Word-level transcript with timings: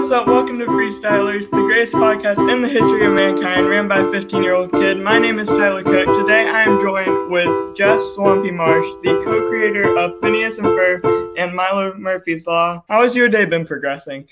what's 0.00 0.12
up? 0.12 0.26
Welcome 0.26 0.58
to 0.60 0.64
Freestylers, 0.64 1.50
the 1.50 1.58
greatest 1.58 1.92
podcast 1.92 2.50
in 2.50 2.62
the 2.62 2.68
history 2.68 3.04
of 3.04 3.12
mankind, 3.12 3.68
ran 3.68 3.86
by 3.86 3.98
a 3.98 4.10
15 4.10 4.42
year 4.42 4.54
old 4.54 4.72
kid. 4.72 4.98
My 4.98 5.18
name 5.18 5.38
is 5.38 5.46
Tyler 5.46 5.82
Cook. 5.82 6.06
Today 6.16 6.48
I 6.48 6.62
am 6.62 6.80
joined 6.80 7.30
with 7.30 7.76
Jeff 7.76 8.02
Swampy 8.14 8.50
Marsh, 8.50 8.86
the 9.02 9.20
co 9.22 9.46
creator 9.50 9.94
of 9.98 10.18
Phineas 10.22 10.56
and 10.56 10.68
Ferb 10.68 11.34
and 11.36 11.54
Milo 11.54 11.92
Murphy's 11.98 12.46
Law. 12.46 12.82
How 12.88 13.02
has 13.02 13.14
your 13.14 13.28
day 13.28 13.44
been 13.44 13.66
progressing? 13.66 14.26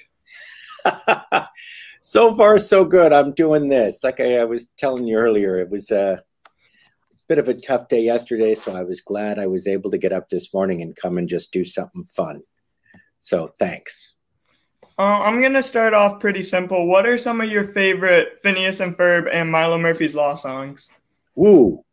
so 2.01 2.35
far, 2.35 2.59
so 2.59 2.87
good. 2.87 3.13
I'm 3.13 3.35
doing 3.35 3.69
this. 3.69 4.03
Like 4.03 4.21
I, 4.21 4.39
I 4.39 4.45
was 4.45 4.71
telling 4.79 5.07
you 5.07 5.19
earlier, 5.19 5.59
it 5.59 5.69
was 5.69 5.91
a 5.91 6.25
bit 7.29 7.39
of 7.39 7.49
a 7.49 7.53
tough 7.53 7.89
day 7.89 8.01
yesterday, 8.01 8.55
so 8.55 8.75
I 8.75 8.85
was 8.85 9.03
glad 9.03 9.39
I 9.39 9.49
was 9.49 9.69
able 9.69 9.91
to 9.91 9.99
get 9.99 10.15
up 10.15 10.31
this 10.31 10.55
morning 10.55 10.81
and 10.81 10.97
come 10.97 11.19
and 11.19 11.29
just 11.29 11.53
do 11.53 11.63
something 11.63 12.05
fun. 12.05 12.41
So 13.19 13.49
thanks. 13.59 14.15
Uh, 14.99 15.23
I'm 15.23 15.41
gonna 15.41 15.63
start 15.63 15.95
off 15.95 16.19
pretty 16.19 16.43
simple. 16.43 16.89
What 16.89 17.07
are 17.07 17.17
some 17.17 17.41
of 17.41 17.49
your 17.49 17.69
favorite 17.69 18.41
Phineas 18.43 18.81
and 18.81 18.97
Ferb 18.97 19.29
and 19.33 19.51
Milo 19.51 19.79
Murphy's 19.79 20.15
Law 20.15 20.35
songs? 20.35 20.91
Ooh, 21.39 21.85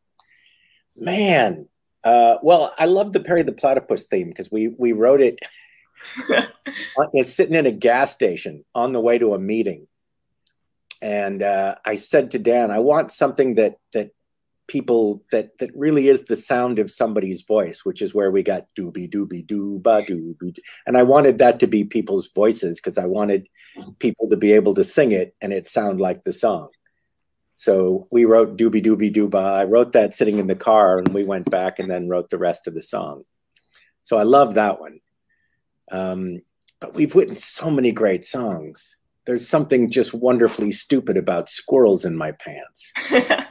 man. 0.98 1.68
Uh, 2.04 2.38
well, 2.41 2.73
I 2.80 2.86
love 2.86 3.14
the 3.14 3.20
Perry 3.20 3.44
the 3.44 3.52
Platypus 3.52 4.05
theme 4.05 4.30
because 4.30 4.52
we 4.52 4.70
we 4.70 4.91
wrote 4.91 5.22
it. 5.22 5.40
it's 7.14 7.34
sitting 7.34 7.55
in 7.55 7.68
a 7.68 7.72
gas 7.72 8.12
station 8.12 8.66
on 8.73 8.91
the 8.91 9.02
way 9.02 9.20
to 9.20 9.36
a 9.36 9.40
meeting, 9.40 9.86
and 11.00 11.44
uh, 11.44 11.76
I 11.86 11.98
said 11.98 12.31
to 12.31 12.40
Dan, 12.40 12.72
"I 12.72 12.80
want 12.80 13.12
something 13.12 13.53
that 13.56 13.78
that 13.94 14.12
people 14.67 15.23
that 15.31 15.57
that 15.59 15.69
really 15.75 16.07
is 16.07 16.23
the 16.23 16.35
sound 16.35 16.79
of 16.79 16.91
somebody's 16.91 17.43
voice, 17.43 17.85
which 17.85 18.01
is 18.01 18.13
where 18.13 18.31
we 18.31 18.43
got 18.43 18.67
doobie 18.77 19.09
doobie 19.09 19.45
dooba 19.45 20.05
doobie, 20.05 20.57
and 20.85 20.97
I 20.97 21.03
wanted 21.03 21.38
that 21.38 21.59
to 21.59 21.67
be 21.67 21.83
people's 21.83 22.27
voices 22.27 22.80
because 22.80 22.97
I 22.97 23.05
wanted 23.05 23.47
people 23.99 24.30
to 24.30 24.38
be 24.38 24.53
able 24.53 24.73
to 24.75 24.83
sing 24.83 25.11
it 25.11 25.35
and 25.41 25.53
it 25.53 25.67
sound 25.67 26.02
like 26.02 26.23
the 26.23 26.33
song. 26.33 26.69
So 27.55 28.07
we 28.11 28.25
wrote 28.25 28.57
doobie 28.57 28.83
doobie 28.83 29.13
dooba. 29.13 29.41
I 29.41 29.63
wrote 29.63 29.94
that 29.94 30.13
sitting 30.13 30.39
in 30.39 30.47
the 30.47 30.55
car, 30.55 31.00
and 31.00 31.09
we 31.09 31.23
went 31.23 31.50
back 31.50 31.79
and 31.79 31.89
then 31.89 32.09
wrote 32.09 32.29
the 32.29 32.38
rest 32.38 32.67
of 32.67 32.73
the 32.73 32.81
song. 32.81 33.23
So 34.03 34.17
I 34.17 34.23
love 34.23 34.55
that 34.55 34.79
one. 34.79 35.00
Um, 35.91 36.41
but 36.79 36.94
we've 36.94 37.16
written 37.16 37.35
so 37.35 37.72
many 37.72 37.91
great 37.91 38.25
songs. 38.25 38.97
There's 39.25 39.47
something 39.47 39.89
just 39.89 40.13
wonderfully 40.13 40.72
stupid 40.72 41.17
about 41.17 41.50
squirrels 41.50 42.05
in 42.05 42.16
my 42.16 42.31
pants. 42.33 42.94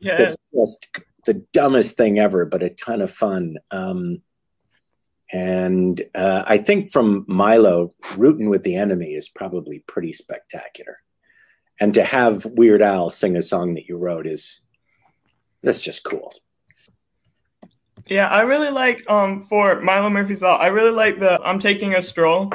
yeah. 0.00 0.16
That's 0.16 0.36
just 0.54 1.00
the 1.26 1.34
dumbest 1.52 1.96
thing 1.96 2.18
ever, 2.18 2.46
but 2.46 2.62
a 2.62 2.70
ton 2.70 3.00
of 3.00 3.10
fun. 3.10 3.58
Um, 3.70 4.22
and 5.32 6.02
uh, 6.14 6.42
I 6.46 6.58
think 6.58 6.90
from 6.90 7.24
Milo, 7.28 7.90
rooting 8.16 8.48
with 8.48 8.64
the 8.64 8.76
enemy 8.76 9.14
is 9.14 9.28
probably 9.28 9.80
pretty 9.86 10.12
spectacular. 10.12 10.98
And 11.78 11.94
to 11.94 12.04
have 12.04 12.44
Weird 12.44 12.82
Al 12.82 13.10
sing 13.10 13.36
a 13.36 13.42
song 13.42 13.74
that 13.74 13.86
you 13.86 13.96
wrote 13.96 14.26
is 14.26 14.60
that's 15.62 15.80
just 15.80 16.04
cool. 16.04 16.34
Yeah, 18.06 18.28
I 18.28 18.42
really 18.42 18.70
like 18.70 19.08
um 19.08 19.46
for 19.48 19.80
Milo 19.80 20.10
Murphy's 20.10 20.42
Law. 20.42 20.56
I 20.56 20.66
really 20.66 20.90
like 20.90 21.20
the 21.20 21.40
I'm 21.42 21.58
taking 21.58 21.94
a 21.94 22.02
stroll. 22.02 22.52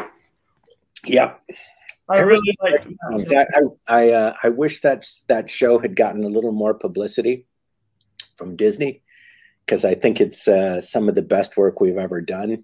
Yeah. 1.05 1.35
I 2.07 2.19
really 2.19 2.55
like. 2.61 2.87
I 3.31 3.61
I, 3.87 4.11
uh, 4.11 4.33
I 4.43 4.49
wish 4.49 4.81
that 4.81 5.07
that 5.27 5.49
show 5.49 5.79
had 5.79 5.95
gotten 5.95 6.23
a 6.23 6.29
little 6.29 6.51
more 6.51 6.73
publicity 6.73 7.47
from 8.37 8.55
Disney 8.55 9.01
because 9.65 9.83
I 9.83 9.95
think 9.95 10.21
it's 10.21 10.47
uh, 10.47 10.81
some 10.81 11.09
of 11.09 11.15
the 11.15 11.23
best 11.23 11.57
work 11.57 11.81
we've 11.81 11.97
ever 11.97 12.21
done, 12.21 12.63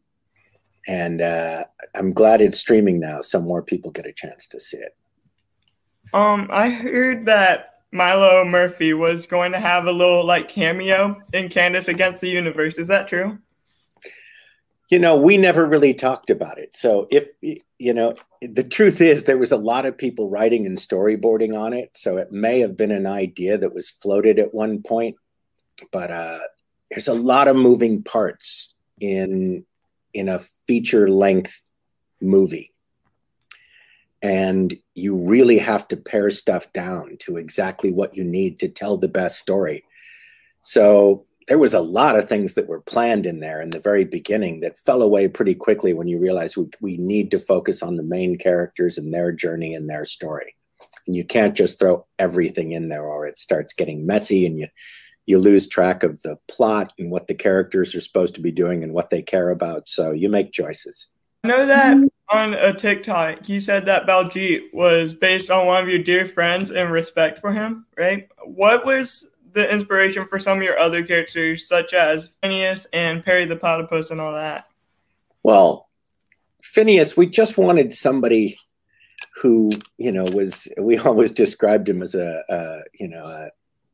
and 0.88 1.22
uh, 1.22 1.66
I'm 1.96 2.14
glad 2.14 2.42
it's 2.42 2.60
streaming 2.60 3.00
now, 3.00 3.22
so 3.22 3.42
more 3.42 3.64
people 3.64 3.90
get 3.90 4.06
a 4.06 4.14
chance 4.14 4.48
to 4.50 4.60
see 4.60 4.78
it. 4.78 4.96
Um, 6.14 6.48
I 6.52 6.70
heard 6.70 7.26
that 7.26 7.82
Milo 7.92 8.46
Murphy 8.46 8.94
was 8.94 9.26
going 9.26 9.52
to 9.54 9.60
have 9.60 9.86
a 9.86 9.92
little 9.92 10.26
like 10.26 10.50
cameo 10.50 11.20
in 11.34 11.50
Candace 11.50 11.88
Against 11.88 12.22
the 12.22 12.30
Universe. 12.30 12.78
Is 12.78 12.88
that 12.90 13.08
true? 13.08 13.40
You 14.92 15.00
know, 15.00 15.16
we 15.16 15.38
never 15.38 15.66
really 15.66 15.94
talked 15.94 16.30
about 16.30 16.58
it. 16.58 16.76
So 16.76 17.08
if 17.10 17.30
you 17.80 17.94
know, 17.94 18.14
the 18.42 18.64
truth 18.64 19.00
is 19.00 19.24
there 19.24 19.38
was 19.38 19.54
a 19.54 19.58
lot 19.58 19.86
of 19.86 19.98
people 19.98 20.30
writing 20.30 20.66
and 20.66 20.78
storyboarding 20.78 21.58
on 21.58 21.72
it. 21.72 21.92
So 21.94 22.18
it 22.18 22.34
may 22.34 22.60
have 22.60 22.76
been 22.76 22.92
an 22.92 23.08
idea 23.08 23.58
that 23.58 23.74
was 23.74 23.90
floated 23.90 24.38
at 24.38 24.54
one 24.54 24.84
point, 24.84 25.16
but 25.94 26.12
uh, 26.12 26.40
there's 26.90 27.08
a 27.08 27.14
lot 27.14 27.48
of 27.48 27.56
moving 27.56 28.04
parts 28.04 28.76
in 29.00 29.66
in 30.14 30.28
a 30.28 30.40
feature 30.68 31.08
length 31.08 31.72
movie, 32.20 32.74
and 34.22 34.78
you 34.94 35.18
really 35.18 35.58
have 35.58 35.88
to 35.88 35.96
pare 35.96 36.32
stuff 36.32 36.72
down 36.74 37.16
to 37.22 37.38
exactly 37.38 37.94
what 37.94 38.18
you 38.18 38.26
need 38.26 38.60
to 38.60 38.68
tell 38.68 38.98
the 38.98 39.08
best 39.08 39.40
story. 39.40 39.86
So 40.60 41.26
there 41.48 41.58
was 41.58 41.74
a 41.74 41.80
lot 41.80 42.16
of 42.16 42.30
things 42.30 42.54
that 42.54 42.68
were 42.68 42.82
planned 42.82 43.26
in 43.26 43.40
there 43.40 43.62
in 43.62 43.72
the 43.72 43.80
very 43.80 44.06
beginning 44.06 44.60
that 44.62 44.80
fell 44.80 45.02
away 45.02 45.28
pretty 45.28 45.56
quickly 45.56 45.94
when 45.94 46.08
you 46.08 46.20
realize 46.20 46.56
we, 46.56 46.70
we 46.80 46.98
need 46.98 47.32
to 47.32 47.40
focus 47.40 47.82
on 47.82 47.98
the 47.98 48.04
main 48.04 48.38
characters 48.38 48.98
and 48.98 49.14
their 49.14 49.32
journey 49.32 49.74
and 49.74 49.90
their 49.90 50.06
story. 50.06 50.56
And 51.08 51.16
you 51.16 51.26
can't 51.26 51.56
just 51.56 51.80
throw 51.80 52.06
everything 52.20 52.72
in 52.74 52.90
there 52.90 53.04
or 53.04 53.28
it 53.28 53.40
starts 53.40 53.74
getting 53.74 54.06
messy 54.06 54.46
and 54.46 54.58
you 54.58 54.68
you 55.28 55.38
lose 55.38 55.68
track 55.68 56.04
of 56.04 56.22
the 56.24 56.38
plot 56.48 56.92
and 56.98 57.12
what 57.12 57.28
the 57.28 57.36
characters 57.36 57.94
are 57.94 58.02
supposed 58.02 58.36
to 58.36 58.42
be 58.42 58.52
doing 58.52 58.84
and 58.84 58.92
what 58.92 59.12
they 59.12 59.22
care 59.22 59.50
about. 59.50 59.88
So 59.88 60.12
you 60.12 60.30
make 60.30 60.52
choices. 60.52 61.08
I 61.44 61.48
know 61.48 61.66
that 61.68 61.96
mm-hmm. 61.96 62.38
on 62.38 62.54
a 62.54 62.74
TikTok, 62.74 63.48
you 63.48 63.60
said 63.60 63.86
that 63.86 64.08
Baljeet 64.08 64.74
was 64.74 65.14
based 65.14 65.50
on 65.50 65.68
one 65.68 65.84
of 65.84 65.90
your 65.90 66.04
dear 66.04 66.26
friends 66.26 66.72
and 66.72 66.92
respect 66.92 67.40
for 67.40 67.52
him, 67.52 67.86
right? 67.98 68.28
What 68.44 68.86
was 68.86 69.30
the 69.54 69.72
inspiration 69.72 70.26
for 70.26 70.40
some 70.40 70.58
of 70.58 70.64
your 70.64 70.80
other 70.80 71.04
characters, 71.04 71.68
such 71.68 71.94
as 71.94 72.30
Phineas 72.42 72.88
and 72.94 73.24
Perry 73.24 73.46
the 73.46 73.56
Platypus 73.56 74.12
and 74.12 74.22
all 74.22 74.34
that? 74.34 74.68
Well, 75.44 75.90
Phineas, 76.62 77.18
we 77.18 77.28
just 77.28 77.58
wanted 77.58 77.92
somebody 77.92 78.58
who, 79.42 79.72
you 79.98 80.12
know, 80.12 80.26
was 80.34 80.68
we 80.80 80.98
always 81.00 81.32
described 81.32 81.90
him 81.90 82.02
as 82.02 82.16
a, 82.16 82.44
a 82.50 82.80
you 82.94 83.08
know, 83.08 83.26
a, 83.26 83.50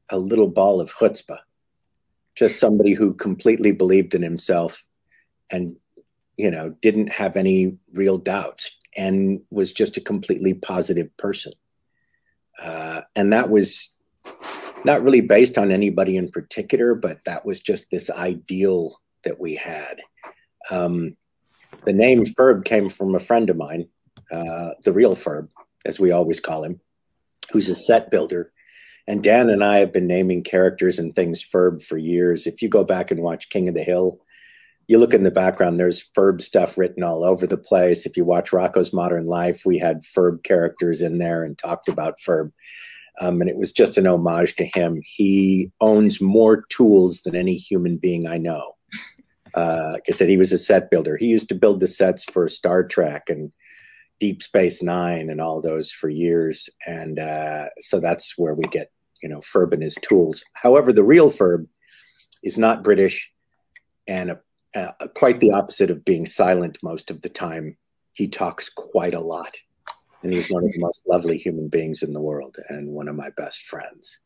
a 0.09 0.17
little 0.17 0.49
ball 0.49 0.81
of 0.81 0.93
chutzpah, 0.93 1.39
just 2.35 2.59
somebody 2.59 2.93
who 2.93 3.13
completely 3.13 3.71
believed 3.71 4.13
in 4.15 4.21
himself 4.21 4.83
and, 5.49 5.77
you 6.35 6.51
know, 6.51 6.69
didn't 6.81 7.09
have 7.09 7.35
any 7.35 7.77
real 7.93 8.17
doubts 8.17 8.77
and 8.95 9.41
was 9.49 9.73
just 9.73 9.97
a 9.97 10.01
completely 10.01 10.53
positive 10.53 11.15
person. 11.17 11.53
Uh, 12.61 13.01
and 13.15 13.33
that 13.33 13.49
was 13.49 13.95
not 14.85 15.03
really 15.03 15.21
based 15.21 15.57
on 15.57 15.71
anybody 15.71 16.17
in 16.17 16.29
particular, 16.29 16.95
but 16.95 17.23
that 17.25 17.45
was 17.45 17.59
just 17.59 17.89
this 17.91 18.09
ideal 18.09 18.99
that 19.23 19.39
we 19.39 19.55
had. 19.55 20.01
Um, 20.69 21.15
the 21.85 21.93
name 21.93 22.25
Ferb 22.25 22.65
came 22.65 22.89
from 22.89 23.15
a 23.15 23.19
friend 23.19 23.49
of 23.49 23.57
mine, 23.57 23.87
uh, 24.31 24.71
the 24.83 24.93
real 24.93 25.15
Ferb, 25.15 25.49
as 25.85 25.99
we 25.99 26.11
always 26.11 26.39
call 26.39 26.63
him, 26.63 26.79
who's 27.51 27.69
a 27.69 27.75
set 27.75 28.11
builder. 28.11 28.51
And 29.07 29.23
Dan 29.23 29.49
and 29.49 29.63
I 29.63 29.77
have 29.79 29.93
been 29.93 30.07
naming 30.07 30.43
characters 30.43 30.99
and 30.99 31.15
things 31.15 31.43
Ferb 31.43 31.81
for 31.81 31.97
years. 31.97 32.45
If 32.45 32.61
you 32.61 32.67
go 32.67 32.83
back 32.83 33.09
and 33.09 33.21
watch 33.21 33.49
King 33.49 33.69
of 33.69 33.73
the 33.73 33.83
Hill, 33.83 34.19
you 34.87 34.97
look 34.97 35.13
in 35.13 35.23
the 35.23 35.31
background, 35.31 35.79
there's 35.79 36.09
Ferb 36.17 36.41
stuff 36.41 36.77
written 36.77 37.03
all 37.03 37.23
over 37.23 37.45
the 37.45 37.57
place. 37.57 38.05
If 38.05 38.15
you 38.15 38.25
watch 38.25 38.51
Rocko's 38.51 38.93
Modern 38.93 39.25
Life, 39.25 39.63
we 39.65 39.77
had 39.77 40.03
Ferb 40.03 40.43
characters 40.43 41.01
in 41.01 41.17
there 41.17 41.43
and 41.43 41.57
talked 41.57 41.89
about 41.89 42.19
Ferb. 42.19 42.51
Um, 43.19 43.41
and 43.41 43.49
it 43.49 43.57
was 43.57 43.71
just 43.71 43.97
an 43.97 44.05
homage 44.05 44.55
to 44.57 44.69
him. 44.73 45.01
He 45.03 45.71
owns 45.81 46.21
more 46.21 46.65
tools 46.69 47.21
than 47.21 47.35
any 47.35 47.55
human 47.55 47.97
being 47.97 48.27
I 48.27 48.37
know. 48.37 48.73
Uh, 49.53 49.91
like 49.93 50.03
I 50.07 50.11
said, 50.11 50.29
he 50.29 50.37
was 50.37 50.51
a 50.51 50.57
set 50.57 50.91
builder. 50.91 51.17
He 51.17 51.25
used 51.25 51.49
to 51.49 51.55
build 51.55 51.79
the 51.79 51.87
sets 51.87 52.23
for 52.25 52.47
Star 52.47 52.83
Trek 52.83 53.29
and 53.29 53.51
Deep 54.19 54.43
Space 54.43 54.83
Nine 54.83 55.29
and 55.29 55.41
all 55.41 55.61
those 55.61 55.91
for 55.91 56.09
years. 56.09 56.69
And 56.85 57.17
uh, 57.17 57.69
so 57.79 57.99
that's 57.99 58.37
where 58.37 58.53
we 58.53 58.63
get, 58.65 58.91
you 59.23 59.29
know, 59.29 59.39
Ferb 59.39 59.73
and 59.73 59.81
his 59.81 59.95
tools. 59.95 60.43
However, 60.53 60.93
the 60.93 61.03
real 61.03 61.31
Ferb 61.31 61.67
is 62.43 62.57
not 62.57 62.83
British 62.83 63.31
and 64.05 64.31
a, 64.31 64.39
a, 64.99 65.09
quite 65.09 65.39
the 65.39 65.51
opposite 65.51 65.89
of 65.89 66.05
being 66.05 66.25
silent 66.25 66.77
most 66.83 67.09
of 67.09 67.21
the 67.21 67.29
time. 67.29 67.77
He 68.13 68.27
talks 68.27 68.69
quite 68.69 69.13
a 69.13 69.19
lot 69.19 69.57
and 70.23 70.33
he's 70.33 70.49
one 70.49 70.63
of 70.63 70.71
the 70.71 70.79
most 70.79 71.03
lovely 71.07 71.37
human 71.37 71.67
beings 71.67 72.03
in 72.03 72.13
the 72.13 72.21
world 72.21 72.57
and 72.69 72.89
one 72.89 73.07
of 73.07 73.15
my 73.15 73.29
best 73.37 73.63
friends. 73.63 74.19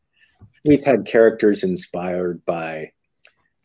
We've 0.64 0.84
had 0.84 1.06
characters 1.06 1.64
inspired 1.64 2.44
by 2.44 2.92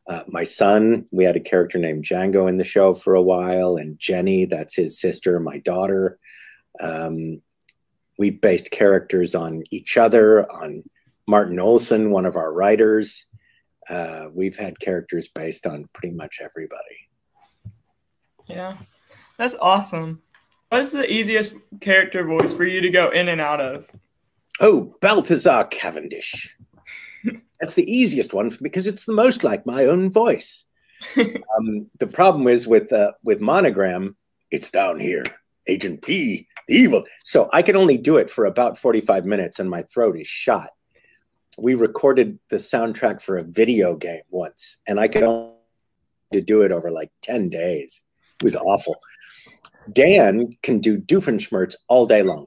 uh, 0.07 0.24
my 0.27 0.44
son. 0.44 1.06
We 1.12 1.24
had 1.24 1.35
a 1.35 1.41
character 1.41 1.77
named 1.77 2.06
Django 2.06 2.47
in 2.50 2.57
the 2.57 2.63
show 2.63 2.94
for 2.94 3.15
a 3.15 3.21
while, 3.21 3.75
and 3.75 4.00
Jenny, 4.00 4.45
that's 4.45 4.75
his 4.75 5.00
sister, 5.00 5.39
my 5.39 5.59
daughter. 5.59 6.19
Um, 6.79 7.41
we've 8.18 8.39
based 8.39 8.71
characters 8.71 9.35
on 9.35 9.63
each 9.69 9.97
other, 9.97 10.50
on 10.51 10.83
Martin 11.27 11.59
Olson, 11.59 12.12
one 12.12 12.25
of 12.25 12.35
our 12.35 12.53
writers. 12.53 13.25
Uh, 13.89 14.27
we've 14.33 14.57
had 14.57 14.80
characters 14.80 15.27
based 15.27 15.68
on 15.68 15.88
pretty 15.94 16.15
much 16.15 16.39
everybody. 16.41 17.09
Yeah, 18.47 18.77
that's 19.38 19.56
awesome. 19.59 20.21
What's 20.69 20.91
the 20.91 21.09
easiest 21.09 21.55
character 21.79 22.25
voice 22.25 22.53
for 22.53 22.65
you 22.65 22.81
to 22.81 22.89
go 22.89 23.09
in 23.09 23.29
and 23.29 23.39
out 23.39 23.61
of? 23.61 23.89
Oh, 24.59 24.95
Balthazar 25.01 25.65
Cavendish. 25.65 26.55
That's 27.59 27.75
the 27.75 27.89
easiest 27.89 28.33
one 28.33 28.51
because 28.61 28.85
it's 28.85 29.05
the 29.05 29.13
most 29.13 29.43
like 29.43 29.65
my 29.65 29.85
own 29.85 30.11
voice. 30.11 30.65
um, 31.17 31.87
the 31.99 32.07
problem 32.07 32.47
is 32.47 32.67
with 32.67 32.91
uh, 32.91 33.13
with 33.23 33.39
monogram, 33.39 34.17
it's 34.51 34.69
down 34.69 34.99
here. 34.99 35.23
Agent 35.67 36.01
P, 36.01 36.47
the 36.67 36.75
evil. 36.75 37.03
So 37.23 37.49
I 37.51 37.61
can 37.61 37.75
only 37.75 37.97
do 37.97 38.17
it 38.17 38.29
for 38.29 38.45
about 38.45 38.77
45 38.77 39.25
minutes 39.25 39.59
and 39.59 39.69
my 39.69 39.83
throat 39.83 40.17
is 40.17 40.27
shot. 40.27 40.69
We 41.57 41.75
recorded 41.75 42.39
the 42.49 42.57
soundtrack 42.57 43.21
for 43.21 43.37
a 43.37 43.43
video 43.43 43.95
game 43.95 44.21
once 44.29 44.77
and 44.87 44.99
I 44.99 45.07
could 45.07 45.23
only 45.23 45.55
do 46.45 46.61
it 46.61 46.71
over 46.71 46.89
like 46.89 47.11
10 47.21 47.49
days. 47.49 48.01
It 48.39 48.43
was 48.43 48.55
awful. 48.55 48.95
Dan 49.91 50.53
can 50.61 50.79
do 50.79 50.99
Doofenshmirtz 50.99 51.75
all 51.87 52.05
day 52.05 52.23
long. 52.23 52.45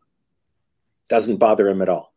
Doesn't 1.08 1.38
bother 1.38 1.69
him 1.69 1.82
at 1.82 1.88
all. 1.88 2.12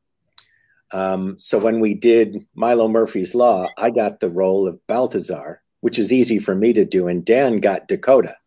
Um, 0.91 1.39
so 1.39 1.57
when 1.57 1.79
we 1.79 1.95
did 1.95 2.45
Milo 2.53 2.87
Murphy's 2.87 3.33
Law, 3.33 3.67
I 3.77 3.89
got 3.89 4.19
the 4.19 4.29
role 4.29 4.67
of 4.67 4.85
Balthazar, 4.85 5.61
which 5.81 5.97
is 5.97 6.13
easy 6.13 6.37
for 6.37 6.53
me 6.53 6.71
to 6.73 6.85
do, 6.85 7.07
and 7.07 7.25
Dan 7.25 7.57
got 7.57 7.87
Dakota. 7.87 8.37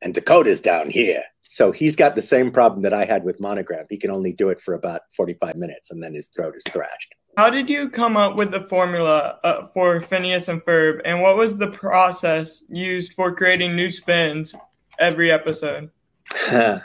And 0.00 0.14
Dakota's 0.14 0.60
down 0.60 0.90
here. 0.90 1.24
So 1.42 1.72
he's 1.72 1.96
got 1.96 2.14
the 2.14 2.22
same 2.22 2.52
problem 2.52 2.82
that 2.82 2.92
I 2.92 3.04
had 3.04 3.24
with 3.24 3.40
Monogram. 3.40 3.86
He 3.90 3.96
can 3.96 4.10
only 4.10 4.32
do 4.32 4.50
it 4.50 4.60
for 4.60 4.74
about 4.74 5.00
45 5.16 5.56
minutes 5.56 5.90
and 5.90 6.02
then 6.02 6.14
his 6.14 6.28
throat 6.28 6.54
is 6.56 6.62
thrashed. 6.68 7.14
How 7.38 7.50
did 7.50 7.70
you 7.70 7.88
come 7.88 8.16
up 8.16 8.36
with 8.36 8.50
the 8.50 8.60
formula 8.60 9.38
uh, 9.42 9.66
for 9.68 10.00
Phineas 10.00 10.48
and 10.48 10.60
Ferb, 10.60 11.00
and 11.04 11.22
what 11.22 11.36
was 11.36 11.56
the 11.56 11.68
process 11.68 12.64
used 12.68 13.12
for 13.12 13.34
creating 13.34 13.76
new 13.76 13.92
spins 13.92 14.54
every 14.98 15.30
episode? 15.30 15.90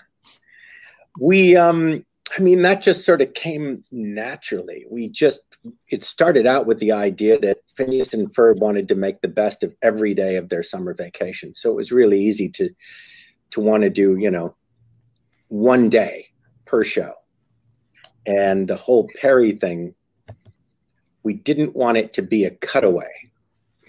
we, 1.20 1.56
um, 1.56 2.06
I 2.38 2.42
mean, 2.42 2.62
that 2.64 2.82
just 2.82 3.06
sort 3.06 3.22
of 3.22 3.34
came 3.34 3.84
naturally. 3.92 4.86
We 4.90 5.10
just, 5.10 5.58
it 5.90 6.04
started 6.04 6.48
out 6.48 6.66
with 6.66 6.80
the 6.80 6.92
idea 6.92 7.40
that 7.40 7.58
Phineas 7.76 8.14
and 8.14 8.34
Ferb 8.34 8.60
wanted 8.60 8.88
to 8.88 8.96
make 8.96 9.22
the 9.22 9.28
best 9.28 9.64
of 9.64 9.76
every 9.82 10.14
day 10.14 10.38
of 10.38 10.50
their 10.50 10.64
summer 10.64 10.94
vacation. 10.94 11.54
So 11.54 11.70
it 11.70 11.76
was 11.76 11.92
really 11.92 12.20
easy 12.20 12.50
to, 12.50 12.70
to 13.52 13.62
want 13.62 13.84
to 13.84 13.90
do, 13.90 14.18
you 14.18 14.32
know, 14.32 14.56
one 15.50 15.90
day 15.90 16.30
per 16.66 16.84
show. 16.84 17.14
And 18.26 18.68
the 18.68 18.76
whole 18.76 19.10
Perry 19.20 19.52
thing, 19.52 19.94
we 21.24 21.34
didn't 21.34 21.76
want 21.76 21.98
it 21.98 22.14
to 22.14 22.22
be 22.22 22.46
a 22.46 22.52
cutaway 22.52 23.12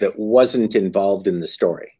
that 0.00 0.18
wasn't 0.18 0.74
involved 0.74 1.26
in 1.26 1.40
the 1.40 1.48
story. 1.48 1.92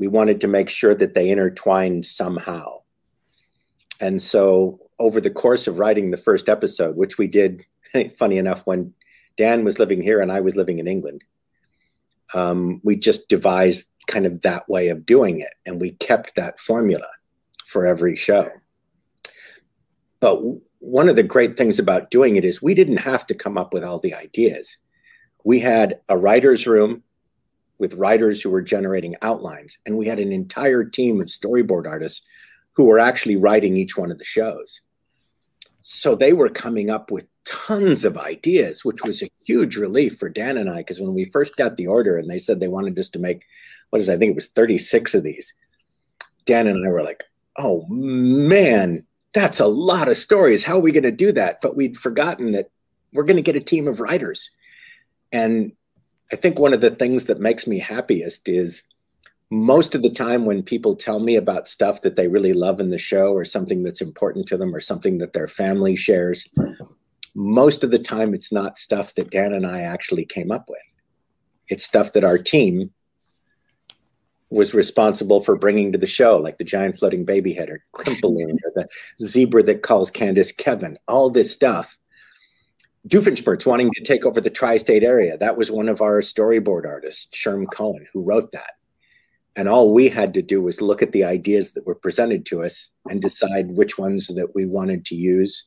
We 0.00 0.08
wanted 0.08 0.40
to 0.40 0.48
make 0.48 0.70
sure 0.70 0.94
that 0.94 1.12
they 1.12 1.28
intertwined 1.28 2.06
somehow. 2.06 2.78
And 4.00 4.20
so, 4.20 4.80
over 4.98 5.20
the 5.20 5.30
course 5.30 5.66
of 5.66 5.78
writing 5.78 6.10
the 6.10 6.16
first 6.16 6.48
episode, 6.48 6.96
which 6.96 7.18
we 7.18 7.26
did, 7.26 7.66
funny 8.18 8.38
enough, 8.38 8.62
when 8.66 8.94
Dan 9.36 9.62
was 9.62 9.78
living 9.78 10.02
here 10.02 10.20
and 10.20 10.32
I 10.32 10.40
was 10.40 10.56
living 10.56 10.78
in 10.78 10.88
England, 10.88 11.22
um, 12.32 12.80
we 12.82 12.96
just 12.96 13.28
devised 13.28 13.88
kind 14.06 14.24
of 14.24 14.40
that 14.40 14.66
way 14.70 14.88
of 14.88 15.04
doing 15.04 15.40
it. 15.40 15.52
And 15.66 15.78
we 15.78 15.90
kept 15.90 16.34
that 16.34 16.58
formula 16.58 17.06
for 17.66 17.84
every 17.84 18.16
show. 18.16 18.48
But 20.20 20.40
one 20.78 21.10
of 21.10 21.16
the 21.16 21.22
great 21.22 21.58
things 21.58 21.78
about 21.78 22.10
doing 22.10 22.36
it 22.36 22.44
is 22.46 22.62
we 22.62 22.72
didn't 22.72 22.98
have 22.98 23.26
to 23.26 23.34
come 23.34 23.58
up 23.58 23.74
with 23.74 23.84
all 23.84 23.98
the 23.98 24.14
ideas. 24.14 24.78
We 25.44 25.60
had 25.60 26.00
a 26.08 26.16
writer's 26.16 26.66
room 26.66 27.02
with 27.80 27.94
writers 27.94 28.42
who 28.42 28.50
were 28.50 28.60
generating 28.60 29.16
outlines, 29.22 29.78
and 29.86 29.96
we 29.96 30.06
had 30.06 30.18
an 30.20 30.32
entire 30.32 30.84
team 30.84 31.20
of 31.20 31.28
storyboard 31.28 31.86
artists 31.86 32.22
who 32.74 32.84
were 32.84 32.98
actually 32.98 33.36
writing 33.36 33.76
each 33.76 33.96
one 33.96 34.12
of 34.12 34.18
the 34.18 34.24
shows. 34.24 34.82
So 35.80 36.14
they 36.14 36.34
were 36.34 36.50
coming 36.50 36.90
up 36.90 37.10
with 37.10 37.26
tons 37.46 38.04
of 38.04 38.18
ideas, 38.18 38.84
which 38.84 39.02
was 39.02 39.22
a 39.22 39.30
huge 39.46 39.76
relief 39.76 40.18
for 40.18 40.28
Dan 40.28 40.58
and 40.58 40.68
I, 40.68 40.78
because 40.78 41.00
when 41.00 41.14
we 41.14 41.24
first 41.24 41.56
got 41.56 41.78
the 41.78 41.86
order 41.86 42.18
and 42.18 42.28
they 42.28 42.38
said 42.38 42.60
they 42.60 42.68
wanted 42.68 42.98
us 42.98 43.08
to 43.08 43.18
make, 43.18 43.44
what 43.88 44.02
is 44.02 44.10
it, 44.10 44.12
I 44.12 44.18
think 44.18 44.32
it 44.32 44.36
was 44.36 44.48
36 44.48 45.14
of 45.14 45.24
these, 45.24 45.54
Dan 46.44 46.66
and 46.66 46.86
I 46.86 46.90
were 46.90 47.02
like, 47.02 47.24
oh 47.56 47.86
man, 47.88 49.06
that's 49.32 49.58
a 49.58 49.66
lot 49.66 50.08
of 50.08 50.18
stories. 50.18 50.62
How 50.62 50.76
are 50.76 50.82
we 50.82 50.92
going 50.92 51.04
to 51.04 51.10
do 51.10 51.32
that? 51.32 51.62
But 51.62 51.76
we'd 51.76 51.96
forgotten 51.96 52.52
that 52.52 52.70
we're 53.14 53.24
going 53.24 53.36
to 53.36 53.42
get 53.42 53.56
a 53.56 53.60
team 53.60 53.88
of 53.88 54.00
writers. 54.00 54.50
And 55.32 55.72
I 56.32 56.36
think 56.36 56.58
one 56.58 56.72
of 56.72 56.80
the 56.80 56.90
things 56.90 57.24
that 57.24 57.40
makes 57.40 57.66
me 57.66 57.78
happiest 57.78 58.48
is 58.48 58.82
most 59.50 59.94
of 59.94 60.02
the 60.02 60.10
time 60.10 60.44
when 60.44 60.62
people 60.62 60.94
tell 60.94 61.18
me 61.18 61.34
about 61.36 61.66
stuff 61.66 62.02
that 62.02 62.14
they 62.14 62.28
really 62.28 62.52
love 62.52 62.78
in 62.78 62.90
the 62.90 62.98
show 62.98 63.32
or 63.32 63.44
something 63.44 63.82
that's 63.82 64.00
important 64.00 64.46
to 64.46 64.56
them 64.56 64.74
or 64.74 64.80
something 64.80 65.18
that 65.18 65.32
their 65.32 65.48
family 65.48 65.96
shares, 65.96 66.48
most 67.34 67.82
of 67.82 67.90
the 67.90 67.98
time 67.98 68.32
it's 68.32 68.52
not 68.52 68.78
stuff 68.78 69.14
that 69.14 69.30
Dan 69.30 69.52
and 69.52 69.66
I 69.66 69.80
actually 69.80 70.24
came 70.24 70.52
up 70.52 70.66
with. 70.68 70.96
It's 71.68 71.84
stuff 71.84 72.12
that 72.12 72.24
our 72.24 72.38
team 72.38 72.90
was 74.50 74.74
responsible 74.74 75.42
for 75.42 75.56
bringing 75.56 75.92
to 75.92 75.98
the 75.98 76.06
show, 76.06 76.36
like 76.36 76.58
the 76.58 76.64
giant 76.64 76.98
floating 76.98 77.24
baby 77.24 77.52
head 77.52 77.70
or 77.70 77.80
or 78.64 78.72
the 78.74 78.88
zebra 79.24 79.62
that 79.62 79.82
calls 79.82 80.10
Candace 80.10 80.52
Kevin, 80.52 80.96
all 81.06 81.30
this 81.30 81.52
stuff. 81.52 81.96
Doofenshmirtz 83.08 83.66
wanting 83.66 83.90
to 83.92 84.04
take 84.04 84.26
over 84.26 84.40
the 84.40 84.50
tri-state 84.50 85.02
area. 85.02 85.38
That 85.38 85.56
was 85.56 85.70
one 85.70 85.88
of 85.88 86.00
our 86.00 86.20
storyboard 86.20 86.86
artists, 86.86 87.28
Sherm 87.32 87.66
Cohen, 87.72 88.06
who 88.12 88.22
wrote 88.22 88.52
that. 88.52 88.72
And 89.56 89.68
all 89.68 89.92
we 89.92 90.08
had 90.08 90.34
to 90.34 90.42
do 90.42 90.60
was 90.62 90.80
look 90.80 91.02
at 91.02 91.12
the 91.12 91.24
ideas 91.24 91.72
that 91.72 91.86
were 91.86 91.94
presented 91.94 92.46
to 92.46 92.62
us 92.62 92.88
and 93.08 93.20
decide 93.20 93.70
which 93.70 93.98
ones 93.98 94.28
that 94.28 94.54
we 94.54 94.66
wanted 94.66 95.04
to 95.06 95.14
use. 95.14 95.66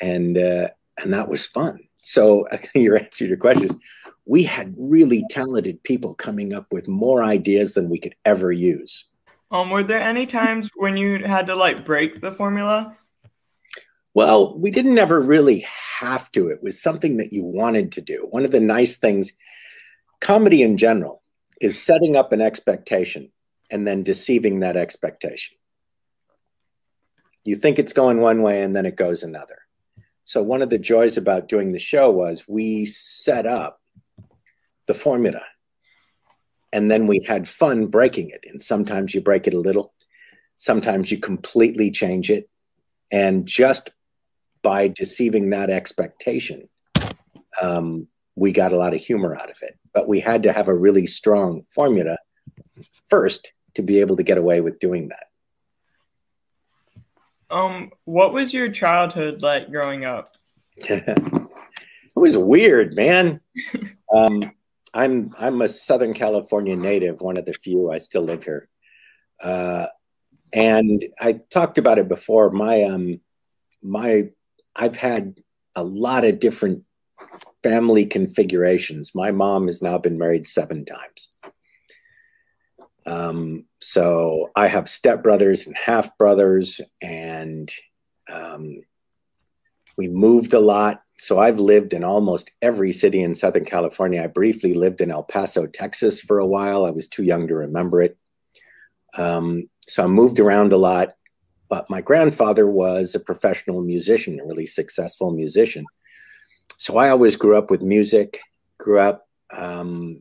And 0.00 0.38
uh, 0.38 0.68
and 1.02 1.12
that 1.12 1.28
was 1.28 1.46
fun. 1.46 1.80
So 1.96 2.46
your 2.74 2.96
answer 2.98 3.24
to 3.24 3.28
your 3.28 3.36
question 3.36 3.64
is 3.66 3.76
we 4.24 4.42
had 4.42 4.74
really 4.78 5.24
talented 5.30 5.82
people 5.82 6.14
coming 6.14 6.54
up 6.54 6.72
with 6.72 6.88
more 6.88 7.22
ideas 7.22 7.74
than 7.74 7.88
we 7.88 7.98
could 7.98 8.14
ever 8.24 8.50
use. 8.50 9.06
Um, 9.50 9.70
were 9.70 9.84
there 9.84 10.00
any 10.00 10.26
times 10.26 10.68
when 10.76 10.96
you 10.96 11.24
had 11.24 11.46
to 11.46 11.54
like 11.54 11.84
break 11.84 12.20
the 12.20 12.32
formula? 12.32 12.96
Well, 14.16 14.58
we 14.58 14.70
didn't 14.70 14.96
ever 14.96 15.20
really 15.20 15.66
have 16.00 16.32
to. 16.32 16.48
It 16.48 16.62
was 16.62 16.80
something 16.80 17.18
that 17.18 17.34
you 17.34 17.44
wanted 17.44 17.92
to 17.92 18.00
do. 18.00 18.26
One 18.30 18.46
of 18.46 18.50
the 18.50 18.60
nice 18.60 18.96
things, 18.96 19.34
comedy 20.22 20.62
in 20.62 20.78
general, 20.78 21.22
is 21.60 21.78
setting 21.78 22.16
up 22.16 22.32
an 22.32 22.40
expectation 22.40 23.30
and 23.70 23.86
then 23.86 24.02
deceiving 24.02 24.60
that 24.60 24.74
expectation. 24.74 25.58
You 27.44 27.56
think 27.56 27.78
it's 27.78 27.92
going 27.92 28.22
one 28.22 28.40
way 28.40 28.62
and 28.62 28.74
then 28.74 28.86
it 28.86 28.96
goes 28.96 29.22
another. 29.22 29.58
So, 30.24 30.42
one 30.42 30.62
of 30.62 30.70
the 30.70 30.78
joys 30.78 31.18
about 31.18 31.48
doing 31.48 31.72
the 31.72 31.78
show 31.78 32.10
was 32.10 32.48
we 32.48 32.86
set 32.86 33.46
up 33.46 33.82
the 34.86 34.94
formula. 34.94 35.42
And 36.72 36.90
then 36.90 37.06
we 37.06 37.22
had 37.28 37.46
fun 37.46 37.88
breaking 37.88 38.30
it. 38.30 38.46
And 38.50 38.62
sometimes 38.62 39.14
you 39.14 39.20
break 39.20 39.46
it 39.46 39.52
a 39.52 39.60
little, 39.60 39.92
sometimes 40.54 41.12
you 41.12 41.18
completely 41.18 41.90
change 41.90 42.30
it. 42.30 42.48
And 43.12 43.46
just 43.46 43.90
by 44.66 44.88
deceiving 44.88 45.50
that 45.50 45.70
expectation, 45.70 46.68
um, 47.62 48.08
we 48.34 48.50
got 48.50 48.72
a 48.72 48.76
lot 48.76 48.94
of 48.94 49.00
humor 49.00 49.36
out 49.36 49.48
of 49.48 49.56
it. 49.62 49.78
But 49.94 50.08
we 50.08 50.18
had 50.18 50.42
to 50.42 50.52
have 50.52 50.66
a 50.66 50.74
really 50.74 51.06
strong 51.06 51.62
formula 51.72 52.18
first 53.08 53.52
to 53.76 53.82
be 53.82 54.00
able 54.00 54.16
to 54.16 54.24
get 54.24 54.38
away 54.38 54.60
with 54.60 54.80
doing 54.80 55.10
that. 55.10 55.26
Um, 57.48 57.92
what 58.06 58.32
was 58.32 58.52
your 58.52 58.68
childhood 58.68 59.40
like 59.40 59.70
growing 59.70 60.04
up? 60.04 60.34
it 60.78 61.48
was 62.16 62.36
weird, 62.36 62.96
man. 62.96 63.38
um, 64.12 64.40
I'm 64.92 65.32
I'm 65.38 65.62
a 65.62 65.68
Southern 65.68 66.12
California 66.12 66.74
native, 66.74 67.20
one 67.20 67.36
of 67.36 67.44
the 67.44 67.52
few. 67.52 67.92
I 67.92 67.98
still 67.98 68.22
live 68.22 68.42
here, 68.42 68.66
uh, 69.40 69.86
and 70.52 71.04
I 71.20 71.34
talked 71.50 71.78
about 71.78 72.00
it 72.00 72.08
before. 72.08 72.50
My 72.50 72.82
um, 72.82 73.20
my 73.80 74.30
I've 74.76 74.96
had 74.96 75.38
a 75.74 75.82
lot 75.82 76.24
of 76.24 76.38
different 76.38 76.84
family 77.62 78.06
configurations. 78.06 79.14
My 79.14 79.30
mom 79.30 79.66
has 79.66 79.82
now 79.82 79.98
been 79.98 80.18
married 80.18 80.46
seven 80.46 80.84
times. 80.84 81.28
Um, 83.06 83.64
so 83.80 84.50
I 84.56 84.68
have 84.68 84.84
stepbrothers 84.84 85.66
and 85.66 85.76
half 85.76 86.16
brothers, 86.18 86.80
and 87.00 87.70
um, 88.32 88.82
we 89.96 90.08
moved 90.08 90.54
a 90.54 90.60
lot 90.60 91.02
so 91.18 91.38
I've 91.38 91.58
lived 91.58 91.94
in 91.94 92.04
almost 92.04 92.50
every 92.60 92.92
city 92.92 93.22
in 93.22 93.34
Southern 93.34 93.64
California. 93.64 94.22
I 94.22 94.26
briefly 94.26 94.74
lived 94.74 95.00
in 95.00 95.10
El 95.10 95.22
Paso, 95.22 95.66
Texas 95.66 96.20
for 96.20 96.38
a 96.38 96.46
while. 96.46 96.84
I 96.84 96.90
was 96.90 97.08
too 97.08 97.22
young 97.22 97.48
to 97.48 97.54
remember 97.54 98.02
it. 98.02 98.18
Um, 99.16 99.68
so 99.86 100.04
I 100.04 100.08
moved 100.08 100.40
around 100.40 100.72
a 100.72 100.76
lot. 100.76 101.14
But 101.68 101.90
my 101.90 102.00
grandfather 102.00 102.66
was 102.66 103.14
a 103.14 103.20
professional 103.20 103.80
musician, 103.82 104.40
a 104.40 104.46
really 104.46 104.66
successful 104.66 105.32
musician. 105.32 105.84
So 106.76 106.98
I 106.98 107.10
always 107.10 107.36
grew 107.36 107.56
up 107.56 107.70
with 107.70 107.82
music, 107.82 108.40
grew 108.78 109.00
up 109.00 109.28
um, 109.50 110.20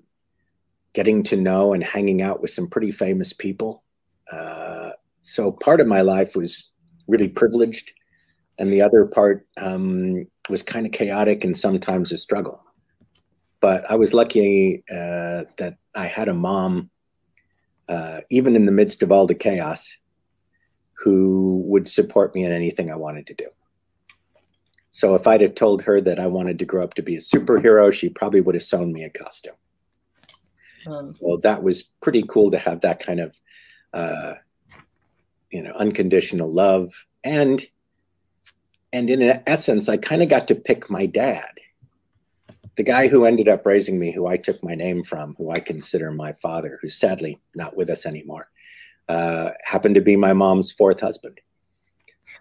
getting 0.94 1.24
to 1.24 1.36
know 1.36 1.74
and 1.74 1.84
hanging 1.84 2.22
out 2.22 2.42
with 2.42 2.52
some 2.52 2.68
pretty 2.68 2.92
famous 2.92 3.34
people. 3.34 3.84
Uh, 4.32 4.92
so 5.24 5.52
part 5.52 5.82
of 5.82 5.88
my 5.88 6.02
life 6.02 6.36
was 6.36 6.72
really 7.08 7.28
privileged, 7.28 7.92
and 8.58 8.72
the 8.72 8.82
other 8.82 9.06
part 9.06 9.46
um, 9.58 10.26
was 10.50 10.64
kind 10.64 10.86
of 10.86 10.92
chaotic 10.92 11.44
and 11.44 11.56
sometimes 11.56 12.12
a 12.12 12.18
struggle. 12.18 12.64
But 13.60 13.90
I 13.90 13.96
was 13.96 14.14
lucky 14.14 14.84
uh, 14.90 15.44
that 15.58 15.78
I 15.94 16.06
had 16.06 16.28
a 16.28 16.34
mom, 16.34 16.90
uh, 17.90 18.22
even 18.30 18.56
in 18.56 18.66
the 18.66 18.72
midst 18.72 19.04
of 19.04 19.12
all 19.12 19.28
the 19.28 19.36
chaos, 19.36 19.98
who 21.06 21.62
would 21.68 21.88
support 21.88 22.34
me 22.34 22.44
in 22.44 22.52
anything 22.52 22.90
I 22.90 22.96
wanted 22.96 23.28
to 23.28 23.36
do. 23.36 23.48
So 24.90 25.14
if 25.14 25.28
I'd 25.28 25.42
have 25.42 25.54
told 25.54 25.84
her 25.84 26.02
that 26.02 26.20
I 26.20 26.26
wanted 26.26 26.58
to 26.58 26.66
grow 26.66 26.84
up 26.84 26.96
to 26.96 27.04
be 27.04 27.16
a 27.16 27.20
superhero, 27.20 27.94
she 27.94 28.10
probably 28.10 28.42
would 28.42 28.56
have 28.56 28.64
sewn 28.64 28.92
me 28.92 29.04
a 29.04 29.12
costume. 29.12 29.54
Um, 30.88 31.16
well, 31.20 31.38
that 31.38 31.62
was 31.62 31.84
pretty 31.84 32.24
cool 32.28 32.50
to 32.50 32.58
have 32.58 32.82
that 32.82 33.00
kind 33.06 33.20
of, 33.20 33.40
uh, 33.94 34.34
you 35.52 35.62
know, 35.62 35.74
unconditional 35.74 36.52
love, 36.52 36.92
and 37.24 37.64
and 38.92 39.10
in 39.12 39.44
essence, 39.46 39.88
I 39.90 39.98
kind 39.98 40.24
of 40.24 40.30
got 40.30 40.48
to 40.48 40.56
pick 40.56 40.90
my 40.90 41.06
dad, 41.06 41.60
the 42.78 42.84
guy 42.84 43.10
who 43.10 43.26
ended 43.26 43.48
up 43.48 43.64
raising 43.66 44.00
me, 44.00 44.12
who 44.12 44.26
I 44.26 44.38
took 44.38 44.64
my 44.64 44.74
name 44.74 45.04
from, 45.04 45.36
who 45.38 45.52
I 45.52 45.60
consider 45.60 46.12
my 46.12 46.34
father, 46.34 46.80
who's 46.82 46.98
sadly 46.98 47.40
not 47.54 47.78
with 47.78 47.92
us 47.92 48.08
anymore, 48.08 48.50
uh, 49.08 49.52
happened 49.64 49.96
to 49.96 50.02
be 50.02 50.16
my 50.16 50.34
mom's 50.34 50.72
fourth 50.72 51.00
husband, 51.00 51.40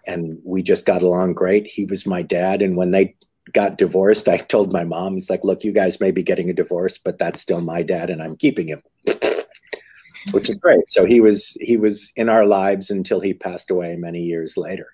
and 0.05 0.39
we 0.43 0.61
just 0.61 0.85
got 0.85 1.03
along 1.03 1.33
great. 1.33 1.67
He 1.67 1.85
was 1.85 2.05
my 2.05 2.21
dad, 2.21 2.61
and 2.61 2.75
when 2.75 2.91
they 2.91 3.15
got 3.53 3.77
divorced, 3.77 4.27
I 4.27 4.37
told 4.37 4.71
my 4.71 4.83
mom, 4.83 5.17
it's 5.17 5.29
like, 5.29 5.43
look, 5.43 5.63
you 5.63 5.71
guys 5.71 5.99
may 5.99 6.11
be 6.11 6.23
getting 6.23 6.49
a 6.49 6.53
divorce, 6.53 6.97
but 6.97 7.17
that's 7.17 7.41
still 7.41 7.61
my 7.61 7.83
dad 7.83 8.09
and 8.09 8.21
I'm 8.21 8.35
keeping 8.35 8.67
him. 8.67 8.81
Which 10.31 10.49
is 10.49 10.57
great. 10.57 10.89
So 10.89 11.05
he 11.05 11.21
was 11.21 11.55
he 11.61 11.77
was 11.77 12.11
in 12.15 12.29
our 12.29 12.47
lives 12.47 12.89
until 12.89 13.19
he 13.19 13.35
passed 13.35 13.69
away 13.69 13.95
many 13.95 14.23
years 14.23 14.57
later. 14.57 14.87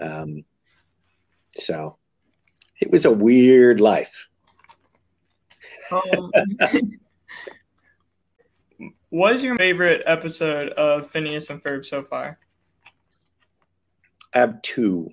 Um, 0.00 0.44
so 1.54 1.98
it 2.80 2.90
was 2.90 3.04
a 3.04 3.12
weird 3.12 3.78
life. 3.78 4.26
Um, 5.92 6.32
what 9.10 9.36
is 9.36 9.42
your 9.42 9.56
favorite 9.56 10.02
episode 10.06 10.70
of 10.70 11.10
Phineas 11.10 11.50
and 11.50 11.62
Ferb 11.62 11.86
so 11.86 12.02
far? 12.02 12.38
I 14.34 14.38
have 14.38 14.60
two. 14.62 15.10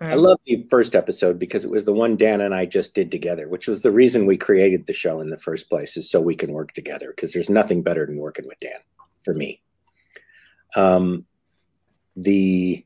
I 0.00 0.14
love 0.14 0.38
the 0.44 0.64
first 0.70 0.94
episode 0.94 1.40
because 1.40 1.64
it 1.64 1.70
was 1.70 1.84
the 1.84 1.92
one 1.92 2.16
Dan 2.16 2.40
and 2.40 2.54
I 2.54 2.66
just 2.66 2.94
did 2.94 3.10
together, 3.10 3.48
which 3.48 3.66
was 3.66 3.82
the 3.82 3.90
reason 3.90 4.26
we 4.26 4.36
created 4.36 4.86
the 4.86 4.92
show 4.92 5.20
in 5.20 5.30
the 5.30 5.36
first 5.36 5.68
place, 5.68 5.96
is 5.96 6.08
so 6.08 6.20
we 6.20 6.36
can 6.36 6.52
work 6.52 6.72
together. 6.72 7.08
Because 7.08 7.32
there's 7.32 7.50
nothing 7.50 7.82
better 7.82 8.06
than 8.06 8.16
working 8.16 8.46
with 8.46 8.60
Dan 8.60 8.78
for 9.24 9.34
me. 9.34 9.60
Um, 10.76 11.26
the 12.14 12.84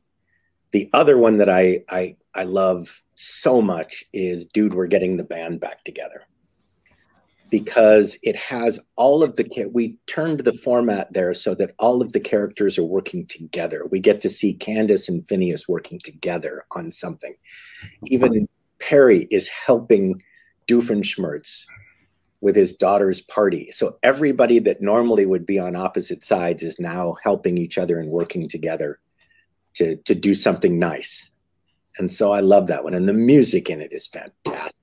the 0.71 0.89
other 0.95 1.19
one 1.19 1.37
that 1.39 1.51
I 1.51 1.85
I 1.91 2.17
I 2.35 2.45
love 2.45 3.03
so 3.15 3.61
much 3.61 4.07
is, 4.15 4.47
dude, 4.47 4.73
we're 4.73 4.87
getting 4.87 5.19
the 5.19 5.25
band 5.25 5.61
back 5.61 5.85
together 5.85 6.23
because 7.53 8.19
it 8.23 8.35
has 8.35 8.81
all 8.97 9.23
of 9.23 9.37
the 9.37 9.71
we 9.75 9.95
turned 10.07 10.41
the 10.41 10.55
format 10.55 11.13
there 11.13 11.35
so 11.35 11.55
that 11.55 11.75
all 11.79 12.01
of 12.01 12.15
the 12.15 12.19
characters 12.19 12.79
are 12.79 12.83
working 12.83 13.27
together. 13.27 13.87
We 13.91 14.01
get 14.01 14.23
to 14.23 14.31
see 14.31 14.55
candace 14.55 15.07
and 15.07 15.25
phineas 15.29 15.69
working 15.69 16.01
together 16.03 16.65
on 16.71 16.91
something. 16.91 17.35
Even 18.07 18.49
perry 18.79 19.29
is 19.31 19.49
helping 19.49 20.23
doofenshmirtz 20.67 21.67
with 22.41 22.57
his 22.57 22.73
daughter's 22.73 23.21
party. 23.21 23.71
So 23.71 23.99
everybody 24.03 24.59
that 24.61 24.81
normally 24.81 25.27
would 25.27 25.45
be 25.45 25.59
on 25.59 25.77
opposite 25.77 26.25
sides 26.25 26.63
is 26.63 26.81
now 26.81 27.17
helping 27.23 27.59
each 27.59 27.77
other 27.77 28.01
and 28.01 28.09
working 28.09 28.49
together 28.49 28.99
to 29.75 29.97
to 29.97 30.15
do 30.15 30.35
something 30.35 30.79
nice. 30.79 31.31
And 31.99 32.11
so 32.11 32.33
i 32.33 32.41
love 32.41 32.69
that 32.69 32.83
one. 32.83 32.95
And 32.95 33.07
the 33.07 33.13
music 33.13 33.69
in 33.69 33.83
it 33.83 33.93
is 33.93 34.07
fantastic 34.07 34.82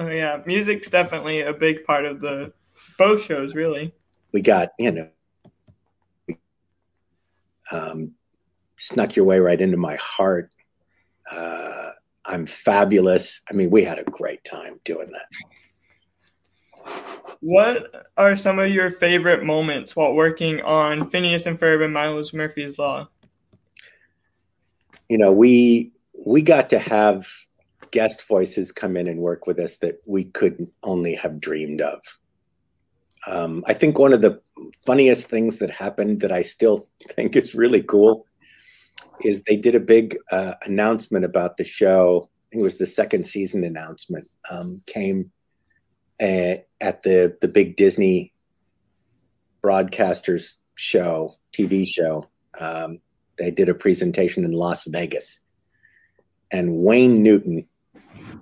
Oh 0.00 0.08
yeah, 0.08 0.40
music's 0.46 0.88
definitely 0.88 1.42
a 1.42 1.52
big 1.52 1.84
part 1.84 2.06
of 2.06 2.22
the 2.22 2.54
both 2.96 3.22
shows, 3.22 3.54
really. 3.54 3.92
We 4.32 4.40
got 4.40 4.70
you 4.78 4.92
know, 4.92 6.36
um, 7.70 8.12
snuck 8.76 9.14
your 9.14 9.26
way 9.26 9.40
right 9.40 9.60
into 9.60 9.76
my 9.76 9.96
heart. 9.96 10.50
Uh, 11.30 11.90
I'm 12.24 12.46
fabulous. 12.46 13.42
I 13.50 13.52
mean, 13.52 13.68
we 13.70 13.84
had 13.84 13.98
a 13.98 14.04
great 14.04 14.42
time 14.42 14.80
doing 14.86 15.12
that. 15.12 15.26
What 17.40 18.08
are 18.16 18.36
some 18.36 18.58
of 18.58 18.70
your 18.70 18.90
favorite 18.90 19.44
moments 19.44 19.94
while 19.94 20.14
working 20.14 20.62
on 20.62 21.10
Phineas 21.10 21.44
and 21.44 21.60
Ferb 21.60 21.84
and 21.84 21.92
Milo's 21.92 22.32
Murphy's 22.32 22.78
Law? 22.78 23.06
You 25.10 25.18
know, 25.18 25.30
we 25.30 25.92
we 26.26 26.40
got 26.40 26.70
to 26.70 26.78
have 26.78 27.28
guest 27.92 28.26
voices 28.26 28.72
come 28.72 28.96
in 28.96 29.06
and 29.06 29.20
work 29.20 29.46
with 29.46 29.58
us 29.58 29.76
that 29.78 30.00
we 30.06 30.24
could 30.24 30.68
only 30.82 31.14
have 31.14 31.40
dreamed 31.40 31.80
of. 31.80 32.00
Um, 33.26 33.64
I 33.66 33.74
think 33.74 33.98
one 33.98 34.12
of 34.12 34.22
the 34.22 34.40
funniest 34.86 35.28
things 35.28 35.58
that 35.58 35.70
happened 35.70 36.20
that 36.20 36.32
I 36.32 36.42
still 36.42 36.84
think 37.10 37.36
is 37.36 37.54
really 37.54 37.82
cool 37.82 38.26
is 39.22 39.42
they 39.42 39.56
did 39.56 39.74
a 39.74 39.80
big 39.80 40.16
uh, 40.30 40.54
announcement 40.64 41.24
about 41.24 41.56
the 41.56 41.64
show. 41.64 42.28
I 42.28 42.46
think 42.50 42.60
it 42.60 42.64
was 42.64 42.78
the 42.78 42.86
second 42.86 43.26
season 43.26 43.64
announcement. 43.64 44.26
Um, 44.50 44.82
came 44.86 45.30
uh, 46.20 46.56
at 46.80 47.02
the 47.02 47.36
the 47.40 47.48
big 47.48 47.76
Disney 47.76 48.32
broadcasters 49.62 50.56
show, 50.74 51.36
TV 51.52 51.86
show. 51.86 52.28
Um, 52.58 53.00
they 53.38 53.50
did 53.50 53.68
a 53.68 53.74
presentation 53.74 54.44
in 54.44 54.52
Las 54.52 54.86
Vegas, 54.86 55.40
and 56.50 56.78
Wayne 56.78 57.22
Newton 57.22 57.68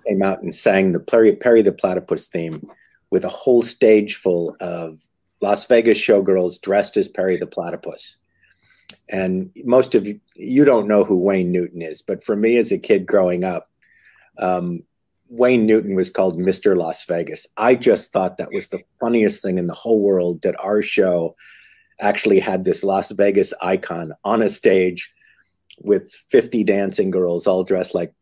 came 0.08 0.22
out 0.22 0.42
and 0.42 0.54
sang 0.54 0.92
the 0.92 1.00
Perry, 1.00 1.36
Perry 1.36 1.62
the 1.62 1.72
Platypus 1.72 2.26
theme 2.28 2.66
with 3.10 3.24
a 3.24 3.28
whole 3.28 3.62
stage 3.62 4.16
full 4.16 4.56
of 4.60 5.02
Las 5.40 5.64
Vegas 5.66 5.98
showgirls 5.98 6.60
dressed 6.60 6.96
as 6.96 7.08
Perry 7.08 7.36
the 7.36 7.46
Platypus. 7.46 8.16
And 9.08 9.50
most 9.64 9.94
of 9.94 10.06
you, 10.06 10.20
you 10.34 10.64
don't 10.64 10.88
know 10.88 11.04
who 11.04 11.18
Wayne 11.18 11.52
Newton 11.52 11.82
is, 11.82 12.02
but 12.02 12.22
for 12.22 12.36
me 12.36 12.56
as 12.58 12.72
a 12.72 12.78
kid 12.78 13.06
growing 13.06 13.44
up, 13.44 13.70
um, 14.38 14.82
Wayne 15.30 15.66
Newton 15.66 15.94
was 15.94 16.10
called 16.10 16.38
Mr. 16.38 16.76
Las 16.76 17.04
Vegas. 17.04 17.46
I 17.56 17.74
just 17.74 18.12
thought 18.12 18.38
that 18.38 18.52
was 18.52 18.68
the 18.68 18.82
funniest 18.98 19.42
thing 19.42 19.58
in 19.58 19.66
the 19.66 19.74
whole 19.74 20.00
world 20.00 20.42
that 20.42 20.58
our 20.58 20.82
show 20.82 21.36
actually 22.00 22.40
had 22.40 22.64
this 22.64 22.82
Las 22.82 23.10
Vegas 23.10 23.52
icon 23.60 24.12
on 24.24 24.40
a 24.40 24.48
stage 24.48 25.12
with 25.80 26.10
50 26.30 26.64
dancing 26.64 27.10
girls 27.10 27.46
all 27.46 27.62
dressed 27.62 27.94
like 27.94 28.12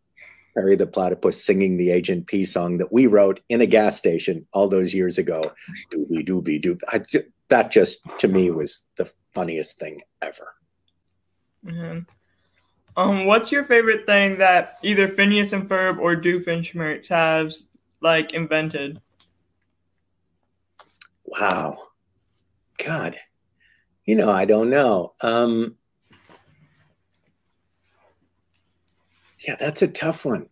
Perry 0.57 0.75
the 0.75 0.87
Platypus 0.87 1.45
singing 1.45 1.77
the 1.77 1.91
Agent 1.91 2.27
P 2.27 2.45
song 2.45 2.79
that 2.79 2.93
we 2.93 3.07
wrote 3.07 3.41
in 3.51 3.61
a 3.61 3.67
gas 3.67 3.97
station 3.97 4.47
all 4.53 4.69
those 4.69 4.95
years 4.95 5.19
ago. 5.19 5.43
Doobie 5.93 6.27
doobie 6.27 6.63
doop. 6.63 6.81
I, 6.89 7.03
that 7.49 7.71
just 7.71 7.99
to 8.19 8.29
me 8.29 8.51
was 8.51 8.87
the 8.97 9.11
funniest 9.35 9.79
thing 9.79 10.01
ever. 10.23 10.55
Mm-hmm. 11.65 11.99
Um, 12.97 13.27
what's 13.27 13.53
your 13.53 13.65
favorite 13.65 14.07
thing 14.07 14.39
that 14.39 14.79
either 14.83 15.09
Phineas 15.09 15.53
and 15.53 15.69
Ferb 15.69 15.99
or 15.99 16.17
Doofenshmirtz 16.17 17.09
has 17.09 17.65
like 18.01 18.33
invented? 18.33 19.01
Wow, 21.25 21.77
God, 22.83 23.19
you 24.07 24.17
know 24.17 24.31
I 24.31 24.47
don't 24.47 24.71
know. 24.71 25.13
Um, 25.21 25.77
Yeah, 29.47 29.57
that's 29.57 29.83
a 29.83 29.89
tough 29.89 30.25
one. 30.25 30.49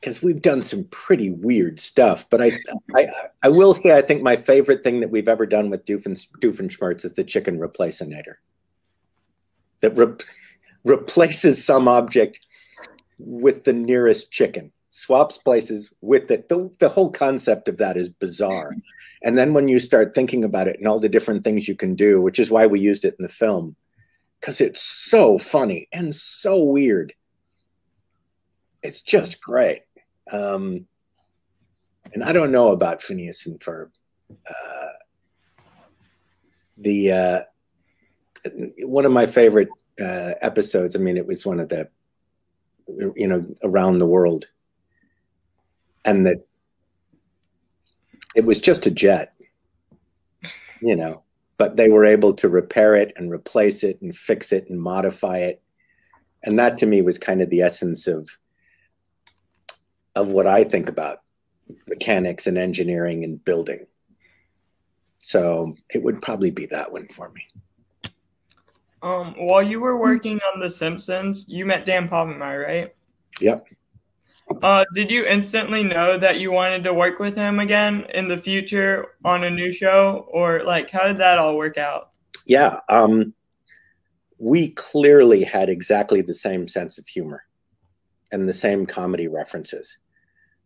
Because 0.00 0.22
we've 0.22 0.42
done 0.42 0.62
some 0.62 0.84
pretty 0.90 1.30
weird 1.30 1.80
stuff, 1.80 2.28
but 2.28 2.42
I, 2.42 2.58
I, 2.96 3.08
I 3.42 3.48
will 3.48 3.72
say 3.72 3.96
I 3.96 4.02
think 4.02 4.22
my 4.22 4.36
favorite 4.36 4.82
thing 4.82 5.00
that 5.00 5.10
we've 5.10 5.28
ever 5.28 5.46
done 5.46 5.70
with 5.70 5.84
Doofen, 5.84 6.26
Doofenshmirtz 6.40 7.04
is 7.04 7.12
the 7.12 7.22
chicken 7.22 7.58
replacinator. 7.58 8.34
That 9.80 9.96
re- 9.96 10.16
replaces 10.84 11.64
some 11.64 11.86
object 11.86 12.46
with 13.18 13.62
the 13.62 13.72
nearest 13.72 14.32
chicken, 14.32 14.72
swaps 14.90 15.38
places 15.38 15.90
with 16.00 16.30
it. 16.32 16.48
The, 16.48 16.68
the 16.80 16.88
whole 16.88 17.10
concept 17.10 17.68
of 17.68 17.78
that 17.78 17.96
is 17.96 18.08
bizarre. 18.08 18.74
And 19.22 19.38
then 19.38 19.54
when 19.54 19.68
you 19.68 19.78
start 19.78 20.16
thinking 20.16 20.42
about 20.42 20.66
it 20.66 20.78
and 20.78 20.88
all 20.88 20.98
the 20.98 21.08
different 21.08 21.44
things 21.44 21.68
you 21.68 21.76
can 21.76 21.94
do, 21.94 22.20
which 22.20 22.40
is 22.40 22.50
why 22.50 22.66
we 22.66 22.80
used 22.80 23.04
it 23.04 23.14
in 23.18 23.22
the 23.22 23.28
film, 23.28 23.76
because 24.42 24.60
it's 24.60 24.82
so 24.82 25.38
funny 25.38 25.86
and 25.92 26.12
so 26.12 26.64
weird. 26.64 27.14
It's 28.82 29.00
just 29.00 29.40
great. 29.40 29.82
Um, 30.32 30.86
and 32.12 32.24
I 32.24 32.32
don't 32.32 32.50
know 32.50 32.72
about 32.72 33.00
Phineas 33.00 33.46
and 33.46 33.60
Ferb. 33.60 33.90
Uh, 34.32 34.88
the 36.76 37.12
uh, 37.12 37.40
one 38.80 39.04
of 39.04 39.12
my 39.12 39.26
favorite 39.26 39.68
uh, 40.00 40.34
episodes. 40.40 40.96
I 40.96 40.98
mean, 40.98 41.16
it 41.16 41.26
was 41.26 41.46
one 41.46 41.60
of 41.60 41.68
the 41.68 41.88
you 43.14 43.28
know 43.28 43.46
around 43.62 43.98
the 43.98 44.06
world, 44.06 44.46
and 46.04 46.26
that 46.26 46.44
it 48.34 48.44
was 48.44 48.58
just 48.58 48.86
a 48.86 48.90
jet, 48.90 49.34
you 50.80 50.96
know, 50.96 51.22
but 51.62 51.76
they 51.76 51.88
were 51.88 52.04
able 52.04 52.34
to 52.34 52.48
repair 52.48 52.96
it 52.96 53.12
and 53.14 53.30
replace 53.30 53.84
it 53.84 54.02
and 54.02 54.16
fix 54.16 54.50
it 54.50 54.68
and 54.68 54.82
modify 54.82 55.38
it. 55.38 55.62
And 56.42 56.58
that 56.58 56.76
to 56.78 56.86
me 56.86 57.02
was 57.02 57.18
kind 57.20 57.40
of 57.40 57.50
the 57.50 57.60
essence 57.60 58.08
of 58.08 58.36
of 60.16 60.30
what 60.30 60.48
I 60.48 60.64
think 60.64 60.88
about 60.88 61.20
mechanics 61.86 62.48
and 62.48 62.58
engineering 62.58 63.22
and 63.22 63.44
building. 63.44 63.86
So 65.20 65.76
it 65.88 66.02
would 66.02 66.20
probably 66.20 66.50
be 66.50 66.66
that 66.66 66.90
one 66.90 67.06
for 67.06 67.30
me. 67.30 67.46
Um, 69.00 69.36
while 69.38 69.62
you 69.62 69.78
were 69.78 69.96
working 69.96 70.40
on 70.52 70.58
The 70.58 70.68
Simpsons, 70.68 71.44
you 71.46 71.64
met 71.64 71.86
Dan 71.86 72.08
Povenmire, 72.08 72.66
right? 72.66 72.94
Yep. 73.40 73.68
Uh, 74.62 74.84
did 74.94 75.10
you 75.10 75.24
instantly 75.24 75.82
know 75.82 76.18
that 76.18 76.38
you 76.38 76.52
wanted 76.52 76.84
to 76.84 76.94
work 76.94 77.18
with 77.18 77.36
him 77.36 77.58
again 77.58 78.06
in 78.14 78.28
the 78.28 78.38
future 78.38 79.14
on 79.24 79.44
a 79.44 79.50
new 79.50 79.72
show, 79.72 80.26
or 80.30 80.62
like 80.64 80.90
how 80.90 81.06
did 81.06 81.18
that 81.18 81.38
all 81.38 81.56
work 81.56 81.78
out? 81.78 82.10
Yeah, 82.46 82.80
um, 82.88 83.34
we 84.38 84.70
clearly 84.70 85.44
had 85.44 85.68
exactly 85.68 86.22
the 86.22 86.34
same 86.34 86.66
sense 86.68 86.98
of 86.98 87.06
humor 87.06 87.44
and 88.32 88.48
the 88.48 88.54
same 88.54 88.86
comedy 88.86 89.28
references. 89.28 89.98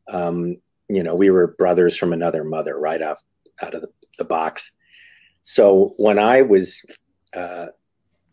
Um, 0.08 0.56
you 0.88 1.02
know, 1.02 1.14
we 1.14 1.30
were 1.30 1.54
brothers 1.58 1.96
from 1.96 2.12
another 2.12 2.44
mother 2.44 2.78
right 2.78 3.02
off 3.02 3.22
out 3.60 3.74
of 3.74 3.82
the, 3.82 3.88
the 4.18 4.24
box. 4.24 4.72
So 5.42 5.94
when 5.98 6.18
I 6.18 6.42
was 6.42 6.82
uh, 7.34 7.66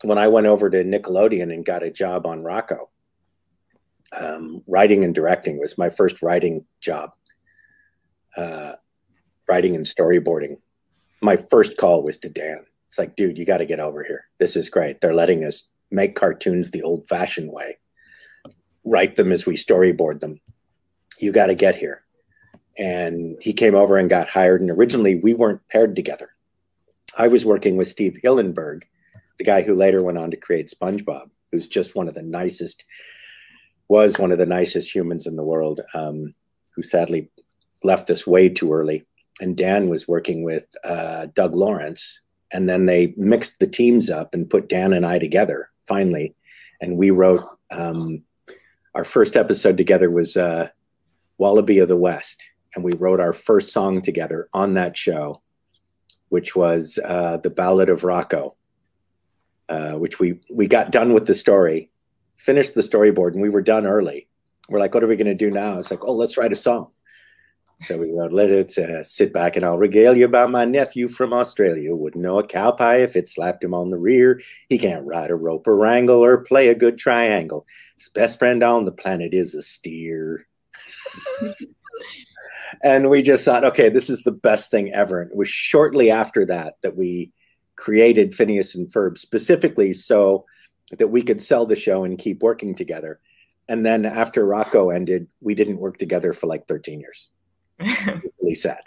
when 0.02 0.18
I 0.18 0.28
went 0.28 0.46
over 0.46 0.70
to 0.70 0.84
Nickelodeon 0.84 1.52
and 1.52 1.64
got 1.64 1.82
a 1.82 1.90
job 1.90 2.26
on 2.26 2.42
Rocko, 2.42 2.88
um, 4.18 4.62
writing 4.68 5.04
and 5.04 5.14
directing 5.14 5.58
was 5.58 5.78
my 5.78 5.88
first 5.88 6.22
writing 6.22 6.64
job. 6.80 7.12
Uh, 8.36 8.72
writing 9.48 9.76
and 9.76 9.84
storyboarding. 9.84 10.56
My 11.20 11.36
first 11.36 11.76
call 11.76 12.02
was 12.02 12.16
to 12.18 12.28
Dan. 12.28 12.64
It's 12.88 12.98
like, 12.98 13.16
dude, 13.16 13.38
you 13.38 13.44
got 13.44 13.58
to 13.58 13.66
get 13.66 13.80
over 13.80 14.02
here. 14.04 14.26
This 14.38 14.56
is 14.56 14.70
great. 14.70 15.00
They're 15.00 15.14
letting 15.14 15.44
us 15.44 15.64
make 15.90 16.16
cartoons 16.16 16.70
the 16.70 16.82
old 16.82 17.08
fashioned 17.08 17.52
way, 17.52 17.78
write 18.84 19.16
them 19.16 19.32
as 19.32 19.46
we 19.46 19.54
storyboard 19.54 20.20
them. 20.20 20.40
You 21.18 21.32
got 21.32 21.46
to 21.46 21.54
get 21.54 21.76
here. 21.76 22.02
And 22.76 23.36
he 23.40 23.52
came 23.52 23.74
over 23.74 23.96
and 23.96 24.10
got 24.10 24.28
hired. 24.28 24.60
And 24.60 24.70
originally, 24.70 25.20
we 25.20 25.34
weren't 25.34 25.66
paired 25.68 25.94
together. 25.94 26.30
I 27.16 27.28
was 27.28 27.44
working 27.44 27.76
with 27.76 27.88
Steve 27.88 28.18
Hillenburg, 28.22 28.82
the 29.38 29.44
guy 29.44 29.62
who 29.62 29.74
later 29.74 30.02
went 30.02 30.18
on 30.18 30.32
to 30.32 30.36
create 30.36 30.72
SpongeBob, 30.76 31.30
who's 31.52 31.68
just 31.68 31.94
one 31.94 32.08
of 32.08 32.14
the 32.14 32.22
nicest 32.22 32.82
was 33.88 34.18
one 34.18 34.32
of 34.32 34.38
the 34.38 34.46
nicest 34.46 34.94
humans 34.94 35.26
in 35.26 35.36
the 35.36 35.44
world, 35.44 35.80
um, 35.94 36.34
who 36.74 36.82
sadly 36.82 37.30
left 37.82 38.10
us 38.10 38.26
way 38.26 38.48
too 38.48 38.72
early. 38.72 39.04
And 39.40 39.56
Dan 39.56 39.88
was 39.88 40.08
working 40.08 40.42
with 40.42 40.66
uh, 40.84 41.26
Doug 41.34 41.54
Lawrence, 41.54 42.20
and 42.52 42.68
then 42.68 42.86
they 42.86 43.14
mixed 43.16 43.58
the 43.58 43.66
teams 43.66 44.10
up 44.10 44.32
and 44.32 44.48
put 44.48 44.68
Dan 44.68 44.92
and 44.92 45.04
I 45.04 45.18
together 45.18 45.70
finally, 45.86 46.34
and 46.80 46.96
we 46.96 47.10
wrote. 47.10 47.44
Um, 47.70 48.22
our 48.94 49.04
first 49.04 49.36
episode 49.36 49.76
together 49.76 50.08
was 50.08 50.36
uh, 50.36 50.68
Wallaby 51.38 51.78
of 51.78 51.88
the 51.88 51.96
West, 51.96 52.44
and 52.74 52.84
we 52.84 52.92
wrote 52.92 53.20
our 53.20 53.32
first 53.32 53.72
song 53.72 54.00
together 54.00 54.48
on 54.52 54.74
that 54.74 54.96
show, 54.96 55.42
which 56.28 56.54
was 56.54 56.98
uh, 57.04 57.38
the 57.38 57.50
Ballad 57.50 57.88
of 57.88 58.02
Rocko, 58.02 58.54
uh, 59.68 59.92
which 59.92 60.20
we 60.20 60.40
we 60.48 60.68
got 60.68 60.92
done 60.92 61.12
with 61.12 61.26
the 61.26 61.34
story 61.34 61.90
finished 62.36 62.74
the 62.74 62.80
storyboard 62.80 63.32
and 63.32 63.42
we 63.42 63.50
were 63.50 63.62
done 63.62 63.86
early. 63.86 64.28
We're 64.68 64.80
like, 64.80 64.94
what 64.94 65.04
are 65.04 65.08
we 65.08 65.16
going 65.16 65.26
to 65.26 65.34
do 65.34 65.50
now? 65.50 65.78
It's 65.78 65.90
like, 65.90 66.04
oh, 66.04 66.14
let's 66.14 66.36
write 66.36 66.52
a 66.52 66.56
song. 66.56 66.90
So 67.80 67.98
we 67.98 68.12
wrote, 68.12 68.32
let 68.32 68.50
it 68.50 68.78
uh, 68.78 69.02
sit 69.02 69.32
back 69.32 69.56
and 69.56 69.64
I'll 69.64 69.76
regale 69.76 70.16
you 70.16 70.24
about 70.24 70.50
my 70.50 70.64
nephew 70.64 71.08
from 71.08 71.32
Australia. 71.32 71.94
Wouldn't 71.94 72.22
know 72.22 72.38
a 72.38 72.46
cow 72.46 72.70
pie 72.70 72.98
if 72.98 73.16
it 73.16 73.28
slapped 73.28 73.64
him 73.64 73.74
on 73.74 73.90
the 73.90 73.98
rear. 73.98 74.40
He 74.68 74.78
can't 74.78 75.04
ride 75.04 75.30
a 75.30 75.34
rope 75.34 75.66
or 75.66 75.76
wrangle 75.76 76.24
or 76.24 76.38
play 76.38 76.68
a 76.68 76.74
good 76.74 76.96
triangle. 76.96 77.66
His 77.98 78.08
best 78.08 78.38
friend 78.38 78.62
on 78.62 78.84
the 78.84 78.92
planet 78.92 79.34
is 79.34 79.54
a 79.54 79.62
steer. 79.62 80.46
and 82.82 83.10
we 83.10 83.22
just 83.22 83.44
thought, 83.44 83.64
okay, 83.64 83.88
this 83.88 84.08
is 84.08 84.22
the 84.22 84.32
best 84.32 84.70
thing 84.70 84.92
ever. 84.92 85.20
And 85.20 85.30
it 85.30 85.36
was 85.36 85.48
shortly 85.48 86.10
after 86.10 86.46
that 86.46 86.76
that 86.82 86.96
we 86.96 87.32
created 87.76 88.34
Phineas 88.34 88.74
and 88.74 88.90
Ferb 88.90 89.18
specifically 89.18 89.92
so 89.92 90.46
that 90.90 91.08
we 91.08 91.22
could 91.22 91.40
sell 91.40 91.66
the 91.66 91.76
show 91.76 92.04
and 92.04 92.18
keep 92.18 92.42
working 92.42 92.74
together. 92.74 93.20
And 93.68 93.84
then 93.84 94.04
after 94.04 94.46
Rocko 94.46 94.94
ended, 94.94 95.28
we 95.40 95.54
didn't 95.54 95.78
work 95.78 95.98
together 95.98 96.32
for 96.32 96.46
like 96.46 96.68
13 96.68 97.00
years. 97.00 97.28
really 98.40 98.54
sad. 98.54 98.80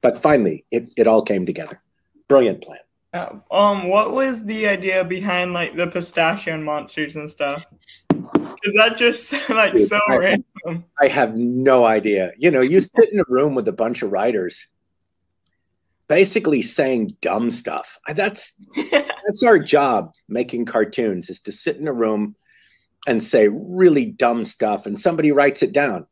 But 0.00 0.18
finally, 0.18 0.64
it, 0.70 0.92
it 0.96 1.06
all 1.06 1.22
came 1.22 1.46
together. 1.46 1.82
Brilliant 2.28 2.62
plan. 2.62 2.78
Uh, 3.12 3.36
um, 3.50 3.88
what 3.88 4.12
was 4.12 4.44
the 4.44 4.68
idea 4.68 5.04
behind 5.04 5.52
like 5.52 5.74
the 5.76 5.86
pistachio 5.86 6.58
monsters 6.58 7.16
and 7.16 7.30
stuff? 7.30 7.66
Is 8.62 8.72
that 8.74 8.96
just 8.96 9.32
like 9.48 9.72
Dude, 9.74 9.88
so 9.88 9.98
I, 10.08 10.16
random? 10.16 10.84
I 11.00 11.08
have 11.08 11.36
no 11.36 11.84
idea. 11.84 12.32
You 12.36 12.50
know, 12.50 12.60
you 12.60 12.80
sit 12.80 13.12
in 13.12 13.20
a 13.20 13.24
room 13.28 13.54
with 13.54 13.66
a 13.68 13.72
bunch 13.72 14.02
of 14.02 14.12
writers 14.12 14.68
basically 16.08 16.62
saying 16.62 17.16
dumb 17.20 17.50
stuff. 17.50 17.98
That's 18.14 18.52
that's 19.26 19.42
our 19.42 19.58
job 19.58 20.12
making 20.28 20.64
cartoons 20.64 21.28
is 21.28 21.40
to 21.40 21.52
sit 21.52 21.76
in 21.76 21.88
a 21.88 21.92
room 21.92 22.34
and 23.06 23.22
say 23.22 23.48
really 23.48 24.06
dumb 24.06 24.44
stuff 24.44 24.86
and 24.86 24.98
somebody 24.98 25.32
writes 25.32 25.62
it 25.62 25.72
down 25.72 26.06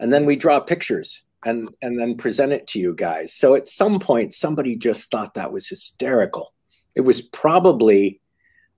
and 0.00 0.12
then 0.12 0.26
we 0.26 0.36
draw 0.36 0.60
pictures 0.60 1.22
and 1.44 1.68
and 1.82 1.98
then 1.98 2.16
present 2.16 2.52
it 2.52 2.66
to 2.68 2.78
you 2.78 2.94
guys. 2.94 3.34
So 3.34 3.54
at 3.54 3.68
some 3.68 3.98
point 3.98 4.32
somebody 4.32 4.76
just 4.76 5.10
thought 5.10 5.34
that 5.34 5.52
was 5.52 5.68
hysterical. 5.68 6.52
It 6.96 7.02
was 7.02 7.20
probably 7.20 8.20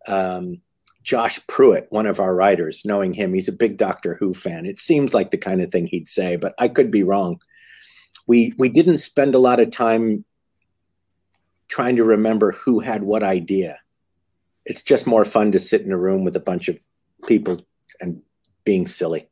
um, 0.08 0.60
Josh 1.02 1.38
Pruett, 1.46 1.86
one 1.90 2.06
of 2.06 2.18
our 2.18 2.34
writers, 2.34 2.82
knowing 2.84 3.14
him, 3.14 3.32
he's 3.32 3.48
a 3.48 3.52
big 3.52 3.76
Doctor 3.76 4.16
Who 4.18 4.34
fan. 4.34 4.66
It 4.66 4.78
seems 4.78 5.14
like 5.14 5.30
the 5.30 5.38
kind 5.38 5.62
of 5.62 5.70
thing 5.70 5.86
he'd 5.86 6.08
say, 6.08 6.36
but 6.36 6.54
I 6.58 6.68
could 6.68 6.90
be 6.90 7.02
wrong. 7.02 7.40
We 8.26 8.52
we 8.58 8.68
didn't 8.68 8.98
spend 8.98 9.34
a 9.34 9.40
lot 9.40 9.60
of 9.60 9.70
time 9.70 10.24
trying 11.68 11.96
to 11.96 12.04
remember 12.04 12.52
who 12.52 12.80
had 12.80 13.02
what 13.02 13.22
idea. 13.22 13.78
It's 14.64 14.82
just 14.82 15.06
more 15.06 15.24
fun 15.24 15.52
to 15.52 15.58
sit 15.58 15.82
in 15.82 15.92
a 15.92 15.96
room 15.96 16.24
with 16.24 16.36
a 16.36 16.40
bunch 16.40 16.68
of 16.68 16.80
people 17.26 17.64
and 18.00 18.22
being 18.64 18.86
silly. 18.86 19.28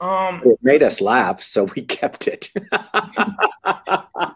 Um, 0.00 0.42
it 0.44 0.58
made 0.62 0.82
us 0.82 1.00
laugh, 1.00 1.40
so 1.40 1.64
we 1.64 1.82
kept 1.82 2.28
it. 2.28 2.50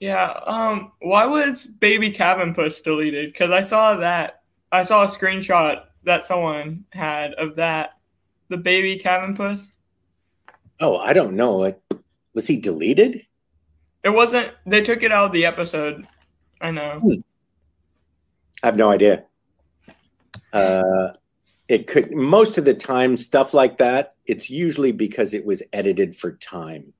yeah. 0.00 0.40
Um, 0.46 0.92
why 1.00 1.26
was 1.26 1.66
Baby 1.66 2.10
Cabin 2.10 2.54
Puss 2.54 2.80
deleted? 2.80 3.32
Because 3.32 3.50
I 3.50 3.62
saw 3.62 3.96
that. 3.96 4.42
I 4.70 4.84
saw 4.84 5.04
a 5.04 5.08
screenshot 5.08 5.84
that 6.04 6.26
someone 6.26 6.84
had 6.90 7.34
of 7.34 7.56
that. 7.56 7.94
The 8.48 8.56
Baby 8.56 8.98
Cabin 8.98 9.34
Puss. 9.34 9.70
Oh, 10.80 10.98
I 10.98 11.12
don't 11.12 11.34
know. 11.34 11.74
Was 12.34 12.46
he 12.46 12.56
deleted? 12.56 13.22
It 14.04 14.10
wasn't. 14.10 14.52
They 14.66 14.82
took 14.82 15.02
it 15.02 15.12
out 15.12 15.26
of 15.26 15.32
the 15.32 15.46
episode. 15.46 16.06
I 16.60 16.70
know. 16.70 17.00
Hmm. 17.00 17.20
I 18.62 18.66
have 18.66 18.76
no 18.76 18.90
idea. 18.90 19.24
Uh, 20.52 21.12
it 21.68 21.86
could 21.86 22.12
most 22.12 22.58
of 22.58 22.64
the 22.64 22.74
time 22.74 23.16
stuff 23.16 23.54
like 23.54 23.78
that. 23.78 24.14
It's 24.26 24.50
usually 24.50 24.92
because 24.92 25.34
it 25.34 25.44
was 25.44 25.62
edited 25.72 26.16
for 26.16 26.32
time. 26.32 26.92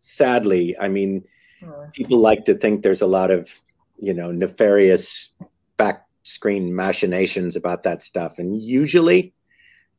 Sadly, 0.00 0.76
I 0.78 0.88
mean, 0.88 1.24
oh. 1.64 1.86
people 1.92 2.18
like 2.18 2.44
to 2.46 2.54
think 2.54 2.82
there's 2.82 3.02
a 3.02 3.06
lot 3.06 3.30
of 3.30 3.50
you 3.98 4.12
know 4.12 4.32
nefarious 4.32 5.30
back 5.76 6.06
screen 6.24 6.74
machinations 6.74 7.56
about 7.56 7.84
that 7.84 8.02
stuff, 8.02 8.38
and 8.38 8.60
usually 8.60 9.32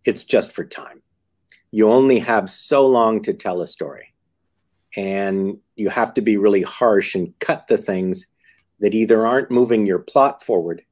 it's 0.05 0.23
just 0.23 0.51
for 0.51 0.65
time. 0.65 1.01
You 1.71 1.89
only 1.89 2.19
have 2.19 2.49
so 2.49 2.85
long 2.85 3.21
to 3.23 3.33
tell 3.33 3.61
a 3.61 3.67
story 3.67 4.12
and 4.95 5.57
you 5.75 5.89
have 5.89 6.13
to 6.13 6.21
be 6.21 6.37
really 6.37 6.61
harsh 6.61 7.15
and 7.15 7.37
cut 7.39 7.67
the 7.67 7.77
things 7.77 8.27
that 8.79 8.93
either 8.93 9.25
aren't 9.25 9.51
moving 9.51 9.85
your 9.85 9.99
plot 9.99 10.43
forward 10.43 10.83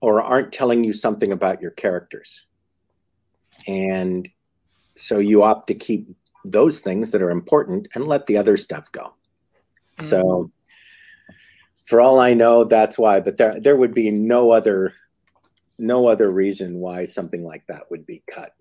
or 0.00 0.22
aren't 0.22 0.52
telling 0.52 0.84
you 0.84 0.92
something 0.92 1.32
about 1.32 1.60
your 1.60 1.70
characters. 1.72 2.46
And 3.66 4.28
so 4.96 5.18
you 5.18 5.42
opt 5.42 5.68
to 5.68 5.74
keep 5.74 6.08
those 6.44 6.80
things 6.80 7.10
that 7.10 7.22
are 7.22 7.30
important 7.30 7.88
and 7.94 8.06
let 8.06 8.26
the 8.26 8.36
other 8.36 8.56
stuff 8.56 8.90
go. 8.92 9.14
Mm-hmm. 9.98 10.06
So 10.06 10.50
for 11.84 12.00
all 12.00 12.18
I 12.18 12.34
know, 12.34 12.64
that's 12.64 12.98
why, 12.98 13.20
but 13.20 13.36
there 13.36 13.54
there 13.60 13.76
would 13.76 13.94
be 13.94 14.10
no 14.10 14.50
other 14.50 14.94
no 15.78 16.08
other 16.08 16.30
reason 16.30 16.78
why 16.78 17.06
something 17.06 17.44
like 17.44 17.66
that 17.66 17.90
would 17.90 18.06
be 18.06 18.22
cut. 18.30 18.54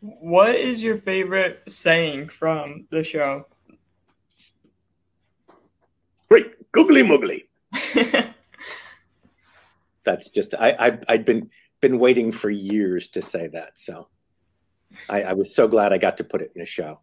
What 0.00 0.54
is 0.54 0.82
your 0.82 0.96
favorite 0.96 1.62
saying 1.68 2.28
from 2.28 2.86
the 2.90 3.04
show? 3.04 3.46
Great, 6.28 6.72
googly 6.72 7.02
moogly. 7.02 7.44
That's 10.04 10.30
just 10.30 10.54
I, 10.54 10.70
I 10.70 10.98
I'd 11.08 11.24
been 11.26 11.50
been 11.80 11.98
waiting 11.98 12.32
for 12.32 12.48
years 12.48 13.08
to 13.08 13.20
say 13.20 13.48
that, 13.48 13.78
so 13.78 14.08
I, 15.08 15.22
I 15.22 15.32
was 15.34 15.54
so 15.54 15.68
glad 15.68 15.92
I 15.92 15.98
got 15.98 16.16
to 16.16 16.24
put 16.24 16.40
it 16.40 16.52
in 16.54 16.62
a 16.62 16.66
show. 16.66 17.00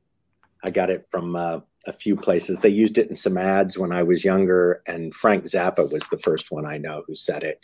I 0.64 0.72
got 0.72 0.90
it 0.90 1.06
from 1.12 1.36
uh, 1.36 1.60
a 1.86 1.94
few 1.94 2.16
places. 2.16 2.60
They 2.60 2.70
used 2.70 2.98
it 2.98 3.10
in 3.10 3.16
some 3.16 3.38
ads 3.38 3.78
when 3.78 3.94
I 3.94 4.02
was 4.02 4.26
younger, 4.26 4.82
and 4.88 5.14
Frank 5.14 5.46
Zappa 5.46 5.90
was 5.92 6.04
the 6.10 6.18
first 6.18 6.52
one 6.52 6.66
I 6.66 6.80
know 6.80 7.04
who 7.06 7.14
said 7.14 7.44
it. 7.44 7.60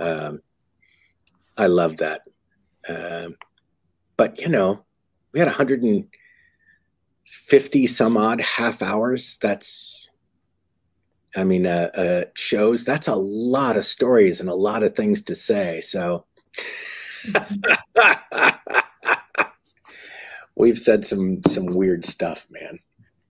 Um, 0.00 0.40
I 1.56 1.68
love 1.68 1.98
that. 1.98 2.22
Um, 2.88 3.36
but 4.16 4.40
you 4.40 4.48
know, 4.48 4.84
we 5.32 5.40
had 5.40 5.48
150 5.48 7.86
some 7.86 8.16
odd 8.16 8.40
half 8.40 8.82
hours. 8.82 9.38
That's, 9.40 10.08
I 11.34 11.42
mean, 11.44 11.66
uh, 11.66 11.90
uh, 11.94 12.24
shows. 12.34 12.84
That's 12.84 13.08
a 13.08 13.14
lot 13.14 13.76
of 13.76 13.84
stories 13.84 14.40
and 14.40 14.48
a 14.48 14.54
lot 14.54 14.82
of 14.82 14.96
things 14.96 15.20
to 15.22 15.34
say. 15.34 15.80
So. 15.80 16.24
We've 20.58 20.78
said 20.78 21.04
some 21.04 21.42
some 21.46 21.66
weird 21.66 22.06
stuff, 22.06 22.46
man. 22.50 22.78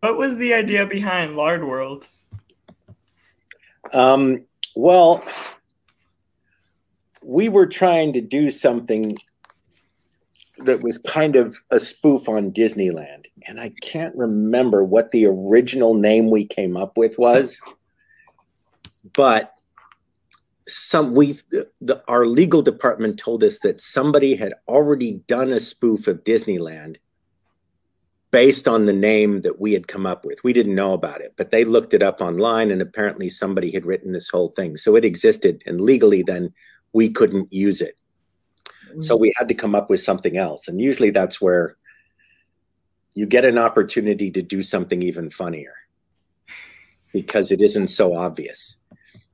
What 0.00 0.16
was 0.16 0.36
the 0.36 0.54
idea 0.54 0.86
behind 0.86 1.36
Lard 1.36 1.64
World? 1.64 2.06
Um, 3.92 4.44
well, 4.76 5.24
we 7.22 7.48
were 7.48 7.66
trying 7.66 8.12
to 8.12 8.20
do 8.20 8.50
something 8.50 9.16
that 10.58 10.82
was 10.82 10.98
kind 10.98 11.36
of 11.36 11.60
a 11.70 11.78
spoof 11.78 12.28
on 12.28 12.52
Disneyland. 12.52 13.26
And 13.46 13.60
I 13.60 13.72
can't 13.82 14.14
remember 14.16 14.84
what 14.84 15.10
the 15.10 15.26
original 15.26 15.94
name 15.94 16.30
we 16.30 16.46
came 16.46 16.76
up 16.76 16.96
with 16.96 17.18
was. 17.18 17.58
But 19.14 19.52
some 20.68 21.14
we 21.14 21.38
our 22.08 22.26
legal 22.26 22.60
department 22.62 23.18
told 23.18 23.44
us 23.44 23.60
that 23.60 23.80
somebody 23.80 24.34
had 24.34 24.54
already 24.66 25.22
done 25.28 25.52
a 25.52 25.60
spoof 25.60 26.08
of 26.08 26.24
Disneyland 26.24 26.96
based 28.32 28.66
on 28.66 28.86
the 28.86 28.92
name 28.92 29.42
that 29.42 29.60
we 29.60 29.72
had 29.72 29.86
come 29.86 30.06
up 30.06 30.24
with. 30.24 30.42
We 30.42 30.52
didn't 30.52 30.74
know 30.74 30.92
about 30.92 31.20
it, 31.20 31.34
but 31.36 31.52
they 31.52 31.64
looked 31.64 31.94
it 31.94 32.02
up 32.02 32.20
online 32.20 32.70
and 32.70 32.82
apparently 32.82 33.30
somebody 33.30 33.70
had 33.70 33.86
written 33.86 34.12
this 34.12 34.28
whole 34.28 34.48
thing. 34.48 34.76
So 34.76 34.96
it 34.96 35.04
existed 35.04 35.62
and 35.66 35.80
legally 35.80 36.22
then 36.22 36.52
we 36.92 37.08
couldn't 37.08 37.52
use 37.52 37.80
it. 37.80 37.96
So 39.00 39.16
mm. 39.16 39.20
we 39.20 39.32
had 39.36 39.48
to 39.48 39.54
come 39.54 39.74
up 39.74 39.90
with 39.90 40.00
something 40.00 40.36
else. 40.36 40.68
And 40.68 40.80
usually 40.80 41.10
that's 41.10 41.40
where 41.40 41.76
you 43.14 43.26
get 43.26 43.44
an 43.44 43.58
opportunity 43.58 44.30
to 44.30 44.42
do 44.42 44.62
something 44.62 45.02
even 45.02 45.30
funnier 45.30 45.72
because 47.12 47.50
it 47.50 47.60
isn't 47.60 47.88
so 47.88 48.16
obvious. 48.16 48.76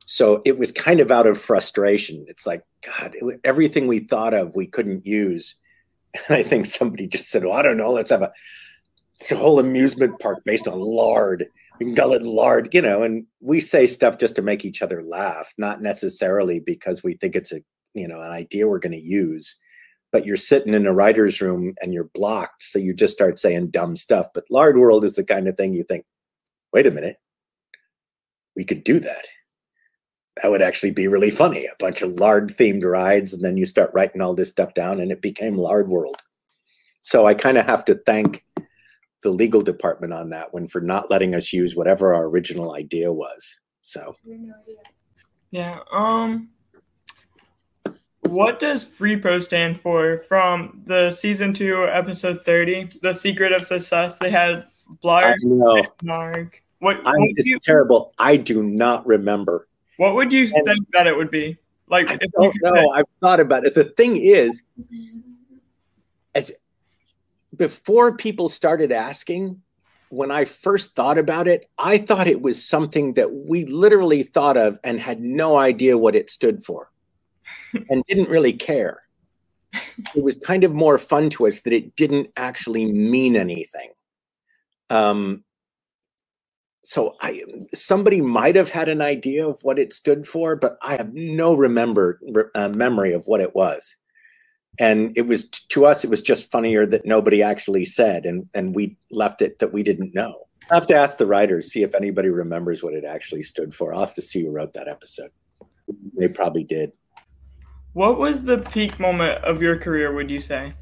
So 0.06 0.42
it 0.44 0.58
was 0.58 0.70
kind 0.72 1.00
of 1.00 1.10
out 1.10 1.26
of 1.26 1.40
frustration. 1.40 2.24
It's 2.28 2.46
like, 2.46 2.62
God, 2.86 3.14
it, 3.14 3.40
everything 3.44 3.86
we 3.86 4.00
thought 4.00 4.34
of, 4.34 4.54
we 4.54 4.66
couldn't 4.66 5.06
use. 5.06 5.54
And 6.28 6.36
I 6.36 6.42
think 6.42 6.66
somebody 6.66 7.06
just 7.06 7.30
said, 7.30 7.42
well, 7.42 7.54
I 7.54 7.62
don't 7.62 7.78
know. 7.78 7.90
Let's 7.90 8.10
have 8.10 8.20
a 8.20 8.30
a 9.30 9.36
whole 9.36 9.60
amusement 9.60 10.18
park 10.18 10.42
based 10.44 10.66
on 10.66 10.80
lard. 10.80 11.46
We 11.78 11.86
can 11.86 11.94
call 11.94 12.12
it 12.12 12.22
lard, 12.22 12.74
you 12.74 12.82
know, 12.82 13.02
and 13.02 13.26
we 13.40 13.60
say 13.60 13.86
stuff 13.86 14.18
just 14.18 14.34
to 14.36 14.42
make 14.42 14.64
each 14.64 14.82
other 14.82 15.02
laugh, 15.02 15.52
not 15.58 15.80
necessarily 15.80 16.58
because 16.58 17.02
we 17.02 17.14
think 17.14 17.36
it's 17.36 17.52
a, 17.52 17.60
you 17.94 18.08
know, 18.08 18.20
an 18.20 18.30
idea 18.30 18.68
we're 18.68 18.78
going 18.78 18.92
to 18.92 19.00
use. 19.00 19.56
But 20.10 20.26
you're 20.26 20.36
sitting 20.36 20.74
in 20.74 20.86
a 20.86 20.92
writer's 20.92 21.40
room 21.40 21.72
and 21.80 21.94
you're 21.94 22.10
blocked. 22.14 22.62
So 22.62 22.78
you 22.78 22.92
just 22.92 23.14
start 23.14 23.38
saying 23.38 23.68
dumb 23.68 23.96
stuff. 23.96 24.28
But 24.34 24.44
Lard 24.50 24.76
World 24.76 25.04
is 25.04 25.16
the 25.16 25.24
kind 25.24 25.48
of 25.48 25.56
thing 25.56 25.72
you 25.72 25.84
think, 25.84 26.04
wait 26.72 26.86
a 26.86 26.90
minute, 26.90 27.16
we 28.54 28.64
could 28.64 28.84
do 28.84 29.00
that. 29.00 29.26
That 30.42 30.50
would 30.50 30.62
actually 30.62 30.92
be 30.92 31.08
really 31.08 31.30
funny. 31.30 31.66
A 31.66 31.76
bunch 31.78 32.02
of 32.02 32.12
lard 32.12 32.56
themed 32.56 32.84
rides. 32.84 33.32
And 33.32 33.44
then 33.44 33.56
you 33.56 33.66
start 33.66 33.90
writing 33.94 34.20
all 34.20 34.34
this 34.34 34.50
stuff 34.50 34.74
down 34.74 35.00
and 35.00 35.10
it 35.10 35.22
became 35.22 35.56
Lard 35.56 35.88
World. 35.88 36.16
So 37.02 37.26
I 37.26 37.34
kind 37.34 37.58
of 37.58 37.66
have 37.66 37.84
to 37.86 37.94
thank 38.06 38.44
the 39.22 39.30
legal 39.30 39.60
department 39.60 40.12
on 40.12 40.30
that 40.30 40.52
one 40.52 40.66
for 40.68 40.80
not 40.80 41.10
letting 41.10 41.34
us 41.34 41.52
use 41.52 41.76
whatever 41.76 42.14
our 42.14 42.24
original 42.24 42.74
idea 42.74 43.12
was. 43.12 43.58
So, 43.82 44.14
yeah. 45.50 45.80
Um, 45.92 46.48
what 48.22 48.60
does 48.60 48.84
FreePro 48.84 49.42
stand 49.42 49.80
for? 49.80 50.18
From 50.28 50.82
the 50.86 51.10
season 51.12 51.52
two, 51.52 51.86
episode 51.88 52.44
thirty, 52.44 52.88
"The 53.02 53.12
Secret 53.12 53.52
of 53.52 53.64
Success," 53.64 54.16
they 54.18 54.30
had 54.30 54.64
Blarg 55.02 55.34
and 55.42 55.60
Narg. 56.02 56.52
What? 56.78 56.98
I'm 57.04 57.20
what 57.20 57.46
you, 57.46 57.58
terrible. 57.58 58.12
I 58.18 58.36
do 58.36 58.62
not 58.62 59.06
remember. 59.06 59.68
What 59.96 60.14
would 60.14 60.32
you 60.32 60.48
and 60.54 60.66
think 60.66 60.90
that 60.92 61.06
it 61.06 61.16
would 61.16 61.30
be? 61.30 61.58
Like, 61.88 62.08
I 62.08 62.18
don't 62.40 62.56
know. 62.62 62.90
I've 62.90 63.04
thought 63.20 63.40
about 63.40 63.64
it. 63.64 63.74
The 63.74 63.84
thing 63.84 64.16
is, 64.16 64.62
as 66.34 66.52
before 67.56 68.16
people 68.16 68.48
started 68.48 68.92
asking, 68.92 69.60
when 70.08 70.30
I 70.30 70.44
first 70.44 70.94
thought 70.94 71.18
about 71.18 71.48
it, 71.48 71.68
I 71.76 71.98
thought 71.98 72.28
it 72.28 72.40
was 72.40 72.64
something 72.64 73.14
that 73.14 73.32
we 73.32 73.64
literally 73.66 74.22
thought 74.22 74.56
of 74.56 74.78
and 74.84 75.00
had 75.00 75.20
no 75.20 75.58
idea 75.58 75.98
what 75.98 76.14
it 76.14 76.30
stood 76.30 76.64
for 76.64 76.91
and 77.90 78.04
didn't 78.04 78.28
really 78.28 78.52
care. 78.52 79.00
It 80.14 80.22
was 80.22 80.36
kind 80.36 80.64
of 80.64 80.74
more 80.74 80.98
fun 80.98 81.30
to 81.30 81.46
us 81.46 81.60
that 81.60 81.72
it 81.72 81.96
didn't 81.96 82.28
actually 82.36 82.92
mean 82.92 83.36
anything. 83.36 83.90
Um, 84.90 85.44
so 86.84 87.16
I 87.20 87.42
somebody 87.72 88.20
might 88.20 88.56
have 88.56 88.68
had 88.68 88.88
an 88.88 89.00
idea 89.00 89.46
of 89.46 89.58
what 89.62 89.78
it 89.78 89.92
stood 89.92 90.26
for, 90.26 90.56
but 90.56 90.76
I 90.82 90.96
have 90.96 91.14
no 91.14 91.54
remember 91.54 92.20
uh, 92.54 92.68
memory 92.68 93.12
of 93.12 93.26
what 93.26 93.40
it 93.40 93.54
was. 93.54 93.96
And 94.78 95.16
it 95.16 95.26
was 95.26 95.48
to 95.70 95.86
us 95.86 96.04
it 96.04 96.10
was 96.10 96.22
just 96.22 96.50
funnier 96.50 96.84
that 96.86 97.06
nobody 97.06 97.42
actually 97.42 97.84
said 97.84 98.26
and 98.26 98.48
and 98.54 98.74
we 98.74 98.96
left 99.10 99.42
it 99.42 99.58
that 99.60 99.72
we 99.72 99.82
didn't 99.82 100.14
know. 100.14 100.48
I 100.70 100.74
have 100.74 100.86
to 100.86 100.94
ask 100.94 101.18
the 101.18 101.26
writers 101.26 101.72
see 101.72 101.82
if 101.82 101.94
anybody 101.94 102.30
remembers 102.30 102.82
what 102.82 102.94
it 102.94 103.04
actually 103.04 103.42
stood 103.42 103.74
for. 103.74 103.94
I'll 103.94 104.00
have 104.00 104.14
to 104.14 104.22
see 104.22 104.42
who 104.42 104.50
wrote 104.50 104.72
that 104.74 104.88
episode. 104.88 105.30
They 106.18 106.28
probably 106.28 106.64
did 106.64 106.94
what 107.92 108.18
was 108.18 108.42
the 108.42 108.58
peak 108.58 108.98
moment 108.98 109.42
of 109.44 109.62
your 109.62 109.76
career 109.76 110.12
would 110.12 110.30
you 110.30 110.40
say 110.40 110.72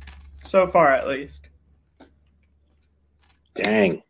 so 0.44 0.66
far 0.66 0.92
at 0.92 1.08
least 1.08 1.48
dang 3.54 4.02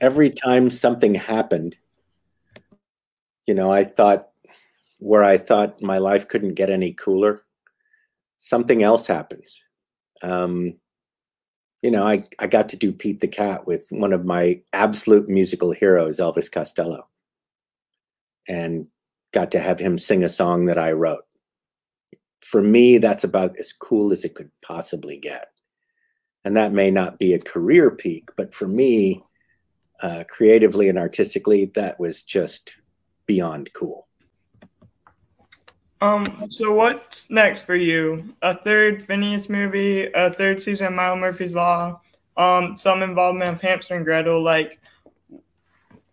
every 0.00 0.30
time 0.30 0.70
something 0.70 1.14
happened 1.14 1.76
you 3.46 3.54
know 3.54 3.72
i 3.72 3.84
thought 3.84 4.28
where 4.98 5.24
i 5.24 5.36
thought 5.36 5.82
my 5.82 5.98
life 5.98 6.28
couldn't 6.28 6.54
get 6.54 6.70
any 6.70 6.92
cooler 6.92 7.42
something 8.42 8.82
else 8.82 9.06
happens. 9.06 9.62
Um, 10.20 10.74
you 11.80 11.92
know, 11.92 12.04
I, 12.04 12.24
I 12.40 12.48
got 12.48 12.70
to 12.70 12.76
do 12.76 12.92
Pete 12.92 13.20
the 13.20 13.28
Cat 13.28 13.68
with 13.68 13.86
one 13.90 14.12
of 14.12 14.24
my 14.24 14.60
absolute 14.72 15.28
musical 15.28 15.70
heroes, 15.70 16.18
Elvis 16.18 16.50
Costello, 16.50 17.06
and 18.48 18.88
got 19.32 19.52
to 19.52 19.60
have 19.60 19.78
him 19.78 19.96
sing 19.96 20.24
a 20.24 20.28
song 20.28 20.66
that 20.66 20.78
I 20.78 20.90
wrote. 20.90 21.24
For 22.42 22.62
me, 22.62 22.98
that's 22.98 23.24
about 23.24 23.58
as 23.58 23.72
cool 23.72 24.12
as 24.12 24.24
it 24.24 24.34
could 24.34 24.50
possibly 24.60 25.16
get. 25.16 25.48
And 26.44 26.56
that 26.56 26.72
may 26.72 26.90
not 26.90 27.18
be 27.18 27.34
a 27.34 27.38
career 27.38 27.90
peak, 27.90 28.30
but 28.36 28.52
for 28.52 28.66
me, 28.66 29.22
uh, 30.02 30.24
creatively 30.28 30.88
and 30.88 30.98
artistically, 30.98 31.66
that 31.74 32.00
was 32.00 32.22
just 32.22 32.76
beyond 33.26 33.72
cool. 33.72 34.08
Um, 36.00 36.24
so 36.48 36.72
what's 36.72 37.30
next 37.30 37.60
for 37.60 37.76
you? 37.76 38.34
A 38.42 38.56
third 38.56 39.06
Phineas 39.06 39.48
movie, 39.48 40.10
a 40.12 40.32
third 40.32 40.60
season 40.60 40.88
of 40.88 40.92
Milo 40.94 41.14
Murphy's 41.14 41.54
Law, 41.54 42.00
um, 42.36 42.76
some 42.76 43.02
involvement 43.02 43.50
of 43.50 43.60
Hamster 43.60 43.94
and 43.94 44.04
Gretel. 44.04 44.42
Like, 44.42 44.80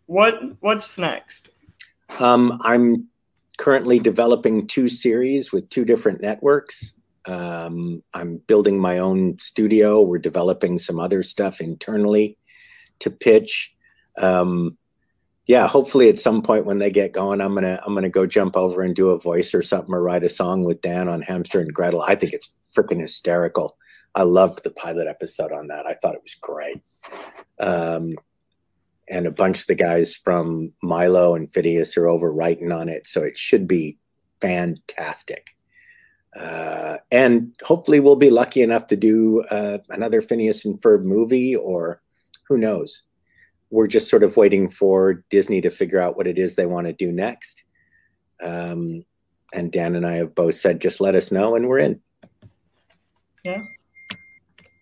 what 0.06 0.40
what's 0.60 1.00
next? 1.00 1.50
Um, 2.20 2.60
I'm 2.64 3.09
currently 3.60 4.00
developing 4.00 4.66
two 4.66 4.88
series 4.88 5.52
with 5.52 5.70
two 5.70 5.84
different 5.84 6.22
networks. 6.22 6.94
Um, 7.26 8.02
I'm 8.14 8.38
building 8.48 8.80
my 8.80 9.00
own 9.00 9.38
studio. 9.38 10.02
We're 10.02 10.18
developing 10.18 10.80
some 10.80 10.98
other 10.98 11.22
stuff 11.24 11.60
internally 11.60 12.38
to 13.00 13.12
pitch. 13.12 13.76
Um, 14.18 14.78
yeah, 15.46 15.68
hopefully 15.68 16.08
at 16.08 16.20
some 16.20 16.42
point 16.42 16.66
when 16.66 16.80
they 16.80 16.90
get 16.90 17.12
going, 17.12 17.42
I'm 17.42 17.54
gonna 17.54 17.82
I'm 17.86 17.94
gonna 17.94 18.08
go 18.08 18.26
jump 18.26 18.56
over 18.56 18.82
and 18.82 18.96
do 18.96 19.10
a 19.10 19.20
voice 19.20 19.54
or 19.54 19.62
something 19.62 19.94
or 19.94 20.02
write 20.02 20.24
a 20.24 20.30
song 20.30 20.64
with 20.64 20.82
Dan 20.82 21.10
on 21.10 21.22
Hamster 21.22 21.60
and 21.60 21.74
Gretel. 21.74 22.02
I 22.02 22.16
think 22.16 22.32
it's 22.32 22.50
freaking 22.74 23.02
hysterical. 23.02 23.78
I 24.16 24.24
loved 24.24 24.64
the 24.64 24.72
pilot 24.72 25.08
episode 25.08 25.52
on 25.52 25.68
that. 25.68 25.86
I 25.86 25.96
thought 25.96 26.16
it 26.16 26.24
was 26.24 26.36
great. 26.36 26.82
Um, 27.60 28.14
and 29.10 29.26
a 29.26 29.32
bunch 29.32 29.62
of 29.62 29.68
the 29.68 29.76
guys 29.76 30.16
from 30.16 30.72
Milo 30.82 31.36
and 31.36 31.52
Phineas 31.54 31.98
are 31.98 32.08
over 32.08 32.32
writing 32.32 32.72
on 32.72 32.90
it, 32.90 33.08
so 33.08 33.24
it 33.24 33.38
should 33.38 33.68
be 33.68 33.98
fantastic. 34.42 35.56
Uh, 36.36 36.98
and 37.12 37.56
hopefully, 37.64 38.00
we'll 38.00 38.16
be 38.16 38.30
lucky 38.30 38.62
enough 38.62 38.88
to 38.88 38.96
do 38.96 39.42
uh, 39.50 39.80
another 39.90 40.22
Phineas 40.22 40.66
and 40.66 40.80
Ferb 40.82 41.04
movie, 41.04 41.56
or 41.56 42.02
who 42.48 42.58
knows 42.58 43.04
we're 43.72 43.88
just 43.88 44.10
sort 44.10 44.24
of 44.24 44.38
waiting 44.38 44.70
for 44.70 45.24
Disney 45.30 45.62
to 45.62 45.70
figure 45.70 46.00
out 46.00 46.18
what 46.18 46.28
it 46.28 46.40
is 46.40 46.56
they 46.56 46.66
want 46.66 46.88
to 46.88 46.94
do 46.94 47.12
next. 47.12 47.64
Um, 48.42 49.06
and 49.54 49.72
Dan 49.72 49.96
and 49.96 50.06
I 50.06 50.14
have 50.14 50.36
both 50.36 50.56
said, 50.56 50.82
just 50.82 51.02
let 51.02 51.16
us 51.16 51.32
know, 51.32 51.56
and 51.56 51.68
we're 51.68 51.80
in. 51.80 52.00
Yeah, 53.44 53.64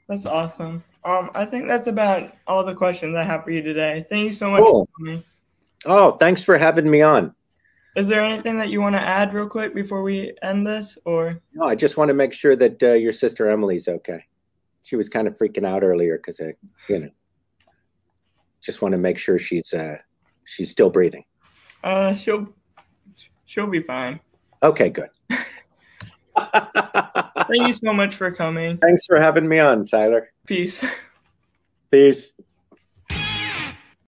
that's 0.08 0.26
awesome. 0.26 0.84
Um, 1.04 1.30
I 1.36 1.46
think 1.46 1.68
that's 1.68 1.88
about 1.88 2.34
all 2.48 2.64
the 2.64 2.76
questions 2.76 3.16
I 3.16 3.24
have 3.24 3.44
for 3.44 3.52
you 3.52 3.62
today. 3.62 4.06
Thank 4.10 4.26
you 4.26 4.34
so 4.34 4.52
much 4.52 4.64
Cool. 4.64 4.86
for 4.86 5.06
coming. 5.06 5.24
Oh, 5.86 6.12
thanks 6.14 6.44
for 6.44 6.58
having 6.58 6.90
me 6.90 7.02
on. 7.02 7.34
Is 7.96 8.08
there 8.08 8.22
anything 8.22 8.58
that 8.60 8.70
you 8.70 8.82
want 8.82 8.94
to 8.96 9.02
add 9.02 9.34
real 9.34 9.48
quick 9.48 9.74
before 9.74 10.04
we 10.04 10.34
end 10.44 10.68
this, 10.68 10.98
or 11.06 11.42
No, 11.54 11.66
I 11.66 11.76
just 11.76 11.98
want 11.98 12.10
to 12.10 12.14
make 12.14 12.34
sure 12.34 12.56
that 12.56 12.84
uh, 12.84 12.94
your 12.94 13.12
sister 13.14 13.50
Emily's 13.50 13.88
okay. 13.88 14.26
She 14.84 14.96
was 14.96 15.10
kind 15.10 15.28
of 15.28 15.38
freaking 15.38 15.66
out 15.66 15.84
earlier 15.84 16.18
because 16.18 16.40
I, 16.40 16.54
you 16.90 17.00
know, 17.00 17.10
just 18.62 18.82
want 18.82 18.92
to 18.92 18.98
make 18.98 19.18
sure 19.18 19.40
she's 19.40 19.74
uh, 19.74 19.98
she's 20.46 20.70
still 20.70 20.90
breathing. 20.90 21.24
uh, 21.84 22.14
she'll 22.16 22.48
she'll 23.46 23.68
be 23.68 23.82
fine. 23.82 24.20
Okay, 24.62 24.90
good. 24.90 25.10
Thank 26.38 27.68
you 27.68 27.74
so 27.74 27.94
much 27.94 28.16
for 28.16 28.32
coming. 28.32 28.78
Thanks 28.78 29.06
for 29.06 29.20
having 29.20 29.48
me 29.48 29.60
on, 29.60 29.86
Tyler. 29.86 30.30
Peace. 30.48 30.84
Peace. 31.92 32.32